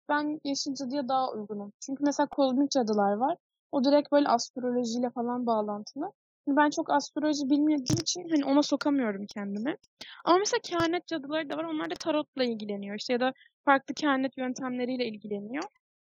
ben 0.09 0.41
yeşil 0.45 0.75
cadıya 0.75 1.09
daha 1.09 1.33
uygunum. 1.33 1.73
Çünkü 1.81 2.05
mesela 2.05 2.27
kozmik 2.27 2.71
cadılar 2.71 3.13
var. 3.13 3.37
O 3.73 3.85
direkt 3.85 4.13
böyle 4.13 4.29
astrolojiyle 4.29 5.11
falan 5.11 5.47
bağlantılı. 5.47 6.13
Ben 6.47 6.71
çok 6.71 6.91
astroloji 6.91 7.51
bilmediğim 7.51 8.01
için 8.01 8.29
hani 8.29 8.45
ona 8.45 8.63
sokamıyorum 8.63 9.27
kendimi. 9.27 9.77
Ama 10.25 10.39
mesela 10.39 10.61
kehanet 10.63 11.07
cadıları 11.07 11.51
da 11.51 11.57
var. 11.57 11.65
Onlar 11.65 11.91
da 11.91 11.95
tarotla 11.95 12.45
ilgileniyor. 12.45 12.97
İşte 12.97 13.13
ya 13.13 13.21
da 13.21 13.33
farklı 13.65 13.95
kehanet 13.95 14.39
yöntemleriyle 14.39 15.07
ilgileniyor. 15.07 15.65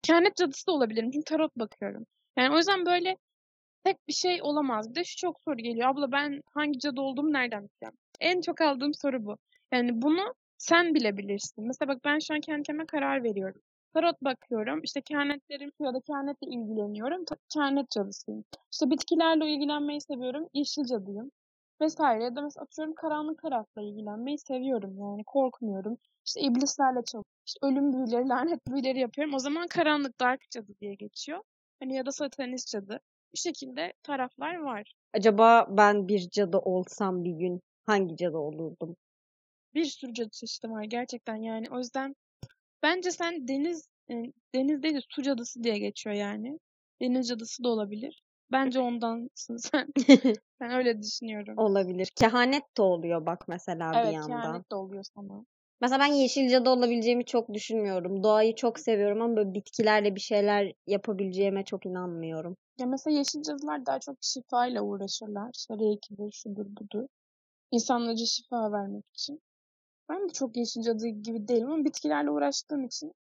Kehanet 0.01 0.35
cadısı 0.35 0.67
da 0.67 0.71
olabilirim. 0.71 1.11
Çünkü 1.11 1.25
tarot 1.25 1.55
bakıyorum. 1.55 2.05
Yani 2.37 2.53
o 2.55 2.57
yüzden 2.57 2.85
böyle 2.85 3.17
tek 3.83 4.07
bir 4.07 4.13
şey 4.13 4.39
olamaz. 4.41 4.89
Bir 4.89 4.95
de 4.95 5.03
şu 5.03 5.17
çok 5.17 5.41
soru 5.41 5.57
geliyor. 5.57 5.89
Abla 5.89 6.11
ben 6.11 6.41
hangi 6.53 6.79
cadı 6.79 7.01
olduğumu 7.01 7.33
nereden 7.33 7.63
bileceğim? 7.63 7.97
En 8.19 8.41
çok 8.41 8.61
aldığım 8.61 8.93
soru 8.93 9.25
bu. 9.25 9.37
Yani 9.73 10.01
bunu 10.01 10.33
sen 10.57 10.95
bilebilirsin. 10.95 11.67
Mesela 11.67 11.89
bak 11.95 12.01
ben 12.05 12.19
şu 12.19 12.33
an 12.33 12.39
kendi 12.41 12.63
kendime 12.63 12.85
karar 12.85 13.23
veriyorum. 13.23 13.61
Tarot 13.93 14.21
bakıyorum. 14.21 14.83
İşte 14.83 15.01
kehanetlerim 15.01 15.71
ya 15.79 15.93
da 15.93 16.01
kehanetle 16.01 16.47
ilgileniyorum. 16.47 17.25
Kehanet 17.53 17.91
cadısıyım. 17.91 18.45
İşte 18.71 18.89
bitkilerle 18.89 19.47
ilgilenmeyi 19.47 20.01
seviyorum. 20.01 20.49
Yeşil 20.53 20.83
cadıyım. 20.85 21.31
Vesaire. 21.81 22.23
Ya 22.23 22.35
da 22.35 22.41
mesela 22.41 22.63
atıyorum 22.63 22.93
karanlık 22.95 23.41
tarafla 23.41 23.81
ilgilenmeyi 23.81 24.37
seviyorum. 24.37 24.97
Yani 24.97 25.23
korkmuyorum. 25.23 25.97
İşte 26.25 26.41
iblislerle 26.41 26.99
çalışıyorum. 26.99 27.31
İşte 27.47 27.59
ölüm 27.61 27.93
büyüleri, 27.93 28.29
lanet 28.29 28.67
büyüleri 28.67 28.99
yapıyorum. 28.99 29.33
O 29.33 29.39
zaman 29.39 29.67
karanlık 29.67 30.19
dark 30.19 30.41
cadı 30.51 30.71
diye 30.81 30.93
geçiyor. 30.93 31.39
Hani 31.79 31.95
ya 31.95 32.05
da 32.05 32.11
satanist 32.11 32.71
cadı. 32.71 32.99
Bu 33.33 33.37
şekilde 33.37 33.93
taraflar 34.03 34.55
var. 34.55 34.93
Acaba 35.13 35.67
ben 35.69 36.07
bir 36.07 36.29
cadı 36.29 36.57
olsam 36.57 37.23
bir 37.23 37.31
gün 37.31 37.61
hangi 37.85 38.17
cadı 38.17 38.37
olurdum? 38.37 38.95
Bir 39.73 39.85
sürü 39.85 40.13
cadı 40.13 40.29
çeşidi 40.29 40.69
var 40.69 40.83
gerçekten 40.83 41.35
yani. 41.35 41.67
O 41.71 41.77
yüzden 41.77 42.15
bence 42.83 43.11
sen 43.11 43.47
deniz 43.47 43.87
e, 44.09 44.13
deniz 44.55 44.83
değil 44.83 44.95
de 44.95 44.99
su 45.09 45.21
cadısı 45.21 45.63
diye 45.63 45.77
geçiyor 45.77 46.15
yani. 46.15 46.59
Deniz 47.01 47.27
cadısı 47.27 47.63
da 47.63 47.69
olabilir. 47.69 48.23
Bence 48.51 48.79
ondansın 48.89 49.57
sen. 49.57 49.87
Ben 50.59 50.71
öyle 50.71 51.01
düşünüyorum. 51.01 51.57
Olabilir. 51.57 52.11
Kehanet 52.15 52.77
de 52.77 52.81
oluyor 52.81 53.25
bak 53.25 53.47
mesela 53.47 53.93
bir 53.93 53.97
Evet 53.97 54.13
yandan. 54.13 54.41
kehanet 54.41 54.71
de 54.71 54.75
oluyor 54.75 55.03
sana. 55.15 55.45
Mesela 55.81 55.99
ben 55.99 56.13
yeşil 56.13 56.49
cadı 56.49 56.69
olabileceğimi 56.69 57.25
çok 57.25 57.53
düşünmüyorum. 57.53 58.23
Doğayı 58.23 58.55
çok 58.55 58.79
seviyorum 58.79 59.21
ama 59.21 59.35
böyle 59.35 59.53
bitkilerle 59.53 60.15
bir 60.15 60.19
şeyler 60.19 60.73
yapabileceğime 60.87 61.63
çok 61.65 61.85
inanmıyorum. 61.85 62.57
Ya 62.79 62.85
mesela 62.85 63.17
yeşil 63.17 63.41
cadılar 63.41 63.85
daha 63.85 63.99
çok 63.99 64.17
şifayla 64.21 64.81
uğraşırlar. 64.81 65.49
İşte 65.55 65.73
reikidir, 65.73 66.31
şudur 66.31 66.65
budur. 66.65 67.07
İnsanlara 67.71 68.15
şifa 68.15 68.71
vermek 68.71 69.03
için. 69.13 69.41
Ben 70.09 70.29
de 70.29 70.33
çok 70.33 70.57
yeşil 70.57 70.81
cadı 70.81 71.07
gibi 71.07 71.47
değilim 71.47 71.71
ama 71.71 71.85
bitkilerle 71.85 72.31
uğraştığım 72.31 72.85
için 72.85 73.13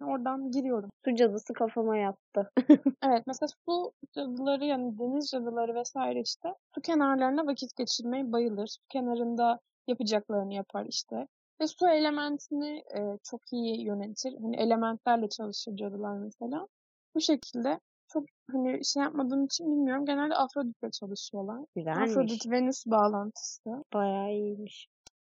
oradan 0.00 0.50
giriyorum. 0.50 0.90
Su 1.04 1.14
cadısı 1.14 1.52
kafama 1.52 1.96
yattı. 1.96 2.50
Evet 3.04 3.22
mesela 3.26 3.48
su 3.48 3.92
cadıları 4.12 4.64
yani 4.64 4.98
deniz 4.98 5.30
cadıları 5.30 5.74
vesaire 5.74 6.20
işte 6.20 6.48
su 6.74 6.80
kenarlarına 6.80 7.46
vakit 7.46 7.76
geçirmeyi 7.76 8.32
bayılır. 8.32 8.66
Su 8.66 8.82
kenarında 8.88 9.60
yapacaklarını 9.88 10.54
yapar 10.54 10.86
işte. 10.88 11.26
Ve 11.60 11.66
su 11.66 11.88
elementini 11.88 12.76
e, 12.78 13.18
çok 13.30 13.40
iyi 13.52 13.84
yönetir. 13.84 14.34
Hani 14.42 14.56
elementlerle 14.56 15.28
çalışır 15.28 15.76
cadılar 15.76 16.18
mesela. 16.18 16.66
Bu 17.14 17.20
şekilde 17.20 17.80
çok 18.12 18.24
hani 18.52 18.84
şey 18.84 19.02
yapmadığım 19.02 19.44
için 19.44 19.66
bilmiyorum. 19.66 20.06
Genelde 20.06 20.34
Afrodit'le 20.34 20.92
çalışıyorlar. 20.92 21.60
Güzelmiş. 21.76 22.10
Afrodit 22.10 22.50
Venüs 22.50 22.86
bağlantısı. 22.86 23.84
Bayağı 23.94 24.32
iyiymiş. 24.32 24.88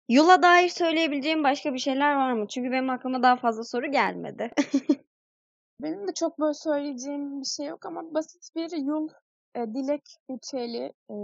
Yula 0.09 0.43
dair 0.43 0.69
söyleyebileceğim 0.69 1.45
başka 1.45 1.75
bir 1.75 1.79
şeyler 1.79 2.15
var 2.15 2.33
mı? 2.33 2.49
Çünkü 2.49 2.71
benim 2.71 2.91
aklıma 2.91 3.23
daha 3.23 3.37
fazla 3.37 3.65
soru 3.65 3.91
gelmedi. 3.93 4.51
Benim 5.83 6.09
de 6.09 6.15
çok 6.15 6.41
böyle 6.41 6.55
söyleyeceğim 6.55 7.41
bir 7.41 7.47
şey 7.47 7.67
yok 7.67 7.87
ama 7.87 8.15
basit 8.15 8.57
bir 8.57 8.71
yıl 8.71 9.09
e, 9.55 9.61
dilek 9.67 10.03
ritüeli 10.31 10.93
e, 11.11 11.15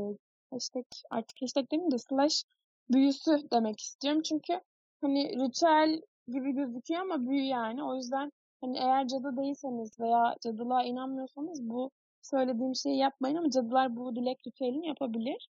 hashtag 0.51 0.85
artık 1.11 1.43
hashtag 1.43 1.71
demeyeyim 1.73 1.93
de 1.93 1.99
slash 1.99 2.45
büyüsü 2.91 3.51
demek 3.53 3.81
istiyorum. 3.81 4.23
Çünkü 4.23 4.61
hani 5.01 5.29
ritüel 5.29 6.03
gibi 6.29 6.53
gözüküyor 6.53 7.01
ama 7.01 7.29
büyü 7.29 7.45
yani. 7.45 7.85
O 7.85 7.97
yüzden 7.97 8.33
hani 8.61 8.79
eğer 8.79 9.09
cadı 9.09 9.37
değilseniz 9.37 10.01
veya 10.01 10.37
cadılığa 10.41 10.85
inanmıyorsanız 10.85 11.63
bu 11.63 11.91
söylediğim 12.23 12.75
şeyi 12.75 12.99
yapmayın 12.99 13.37
ama 13.37 13.51
cadılar 13.51 13.97
bu 13.97 14.17
dilek 14.17 14.47
ritüelini 14.47 14.87
yapabilir. 14.87 15.49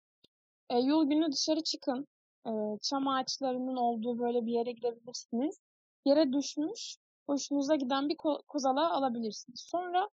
E, 0.70 0.78
yıl 0.78 1.08
günü 1.08 1.32
dışarı 1.32 1.62
çıkın. 1.62 2.06
E, 2.46 2.78
çam 2.82 3.08
ağaçlarının 3.08 3.76
olduğu 3.76 4.18
böyle 4.18 4.46
bir 4.46 4.52
yere 4.52 4.72
gidebilirsiniz. 4.72 5.58
Yere 6.04 6.32
düşmüş, 6.32 6.96
hoşunuza 7.26 7.74
giden 7.76 8.08
bir 8.08 8.16
ko- 8.16 8.42
kozalağı 8.48 8.90
alabilirsiniz. 8.90 9.60
Sonra 9.60 10.08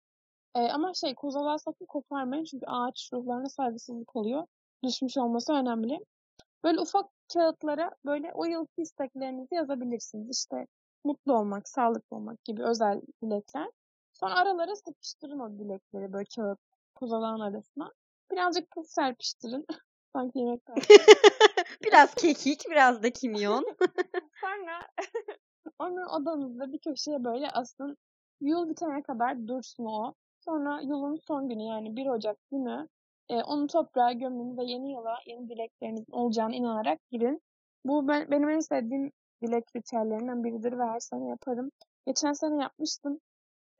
e, 0.55 0.59
ama 0.59 0.93
şey 0.93 1.15
kozalağı 1.15 1.59
sakın 1.59 1.85
koparmayın 1.85 2.43
çünkü 2.43 2.65
ağaç 2.65 3.09
ruhlarına 3.13 3.49
saygısızlık 3.49 4.15
oluyor. 4.15 4.47
Düşmüş 4.83 5.17
olması 5.17 5.53
önemli. 5.53 5.99
Böyle 6.63 6.79
ufak 6.79 7.09
kağıtlara 7.33 7.91
böyle 8.05 8.31
o 8.33 8.45
yılki 8.45 8.81
isteklerinizi 8.81 9.55
yazabilirsiniz. 9.55 10.37
İşte 10.37 10.67
mutlu 11.03 11.33
olmak, 11.33 11.69
sağlıklı 11.69 12.17
olmak 12.17 12.43
gibi 12.43 12.63
özel 12.63 13.01
dilekler. 13.23 13.67
Sonra 14.13 14.35
aralara 14.35 14.75
sıkıştırın 14.75 15.39
o 15.39 15.59
dilekleri 15.59 16.13
böyle 16.13 16.25
kağıt 16.35 16.59
kozalağın 16.95 17.39
arasına. 17.39 17.91
Birazcık 18.31 18.71
tuz 18.71 18.87
serpiştirin. 18.87 19.65
Sanki 20.13 20.39
yemek 20.39 20.61
biraz 21.83 22.15
kekik, 22.15 22.65
biraz 22.71 23.03
da 23.03 23.09
kimyon. 23.09 23.65
Sonra 24.41 24.79
onu 25.79 26.05
odanızda 26.05 26.73
bir 26.73 26.79
köşeye 26.79 27.23
böyle 27.23 27.49
asın. 27.49 27.97
Yıl 28.41 28.69
bitene 28.69 29.03
kadar 29.03 29.47
dursun 29.47 29.85
o. 29.85 30.13
Sonra 30.45 30.81
yılın 30.81 31.15
son 31.27 31.49
günü 31.49 31.63
yani 31.63 31.95
1 31.95 32.07
Ocak 32.07 32.37
günü 32.51 32.87
e, 33.29 33.43
onu 33.43 33.67
toprağa 33.67 34.11
gömün 34.11 34.57
ve 34.57 34.63
yeni 34.63 34.91
yıla 34.91 35.17
yeni 35.25 35.49
dileklerinizin 35.49 36.11
olacağına 36.11 36.55
inanarak 36.55 36.99
girin. 37.11 37.41
Bu 37.85 38.07
ben, 38.07 38.31
benim 38.31 38.49
en 38.49 38.59
sevdiğim 38.59 39.11
dilek 39.43 39.63
ritüellerinden 39.75 40.43
biridir 40.43 40.77
ve 40.77 40.83
her 40.83 40.99
sene 40.99 41.29
yaparım. 41.29 41.71
Geçen 42.07 42.33
sene 42.33 42.61
yapmıştım. 42.61 43.19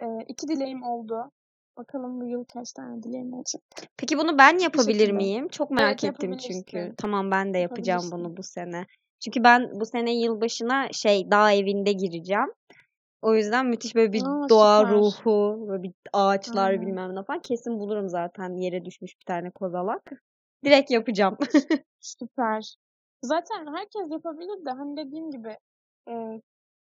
E, 0.01 0.05
iki 0.27 0.47
dileğim 0.47 0.83
oldu. 0.83 1.31
Bakalım 1.77 2.21
bu 2.21 2.25
yıl 2.25 2.43
kaç 2.43 2.73
tane 2.73 3.03
dileğim 3.03 3.33
olacak. 3.33 3.61
Peki 3.97 4.17
bunu 4.17 4.37
ben 4.37 4.57
yapabilir 4.57 5.11
miyim? 5.11 5.47
Çok 5.47 5.71
merak 5.71 6.03
Evet, 6.03 6.13
ettim 6.13 6.37
çünkü. 6.37 6.93
Tamam 6.97 7.31
ben 7.31 7.53
de 7.53 7.57
yapacağım 7.57 8.11
bunu 8.11 8.37
bu 8.37 8.43
sene. 8.43 8.85
Çünkü 9.19 9.43
ben 9.43 9.79
bu 9.79 9.85
sene 9.85 10.13
yılbaşına 10.13 10.87
şey 10.91 11.31
dağ 11.31 11.51
evinde 11.51 11.91
gireceğim. 11.91 12.53
O 13.21 13.35
yüzden 13.35 13.65
müthiş 13.65 13.95
böyle 13.95 14.13
bir 14.13 14.21
Aa, 14.21 14.49
doğa 14.49 14.79
süper. 14.79 14.93
ruhu, 14.95 15.65
böyle 15.67 15.83
bir 15.83 15.93
ağaçlar 16.13 16.69
Aynen. 16.69 16.81
bilmem 16.81 17.15
ne 17.15 17.23
falan 17.23 17.41
kesin 17.41 17.79
bulurum 17.79 18.09
zaten 18.09 18.55
yere 18.55 18.85
düşmüş 18.85 19.19
bir 19.19 19.25
tane 19.25 19.51
kozalak. 19.51 20.11
Direkt 20.65 20.91
yapacağım. 20.91 21.37
Süper. 21.99 22.75
Zaten 23.23 23.75
herkes 23.75 24.11
yapabilir 24.11 24.65
de 24.65 24.69
hani 24.69 24.97
dediğim 24.97 25.31
gibi 25.31 25.57
e, 26.09 26.41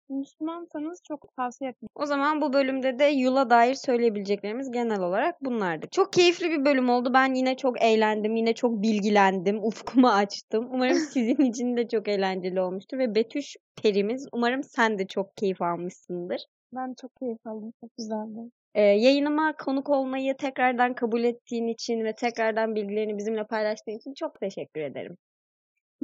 Müslümansanız 0.08 1.02
çok 1.08 1.36
tavsiye 1.36 1.70
etmiyorum. 1.70 1.92
O 1.94 2.06
zaman 2.06 2.40
bu 2.40 2.52
bölümde 2.52 2.98
de 2.98 3.04
Yul'a 3.04 3.50
dair 3.50 3.74
söyleyebileceklerimiz 3.74 4.70
genel 4.70 5.00
olarak 5.00 5.44
bunlardı. 5.44 5.86
Çok 5.90 6.12
keyifli 6.12 6.50
bir 6.50 6.64
bölüm 6.64 6.88
oldu. 6.88 7.14
Ben 7.14 7.34
yine 7.34 7.56
çok 7.56 7.82
eğlendim. 7.82 8.36
Yine 8.36 8.54
çok 8.54 8.82
bilgilendim. 8.82 9.64
Ufkumu 9.64 10.08
açtım. 10.08 10.68
Umarım 10.72 10.96
sizin 11.12 11.50
için 11.50 11.76
de 11.76 11.88
çok 11.88 12.08
eğlenceli 12.08 12.60
olmuştur. 12.60 12.98
Ve 12.98 13.14
Betüş 13.14 13.56
perimiz 13.82 14.28
umarım 14.32 14.62
sen 14.62 14.98
de 14.98 15.06
çok 15.06 15.36
keyif 15.36 15.62
almışsındır. 15.62 16.46
Ben 16.72 16.94
çok 17.00 17.16
keyif 17.16 17.46
aldım. 17.46 17.72
Çok 17.80 17.96
güzeldi. 17.96 18.50
Ee, 18.74 18.82
yayınıma 18.82 19.52
konuk 19.56 19.88
olmayı 19.90 20.36
tekrardan 20.36 20.94
kabul 20.94 21.24
ettiğin 21.24 21.68
için 21.68 22.04
ve 22.04 22.14
tekrardan 22.14 22.74
bilgilerini 22.74 23.18
bizimle 23.18 23.44
paylaştığın 23.44 23.98
için 23.98 24.14
çok 24.14 24.40
teşekkür 24.40 24.80
ederim. 24.80 25.16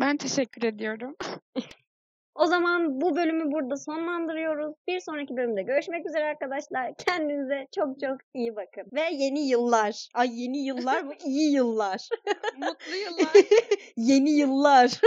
Ben 0.00 0.16
teşekkür 0.16 0.62
ediyorum. 0.62 1.16
O 2.34 2.46
zaman 2.46 3.00
bu 3.00 3.16
bölümü 3.16 3.52
burada 3.52 3.76
sonlandırıyoruz. 3.76 4.74
Bir 4.88 5.00
sonraki 5.00 5.36
bölümde 5.36 5.62
görüşmek 5.62 6.06
üzere 6.06 6.24
arkadaşlar. 6.24 6.94
Kendinize 7.06 7.66
çok 7.74 8.00
çok 8.00 8.18
iyi 8.34 8.56
bakın. 8.56 8.84
Ve 8.92 9.02
yeni 9.12 9.48
yıllar. 9.48 10.08
Ay 10.14 10.42
yeni 10.42 10.58
yıllar 10.58 11.06
bu 11.08 11.12
iyi 11.24 11.52
yıllar. 11.52 12.08
Mutlu 12.56 12.96
yıllar. 12.96 13.32
yeni 13.96 14.30
yıllar. 14.30 15.00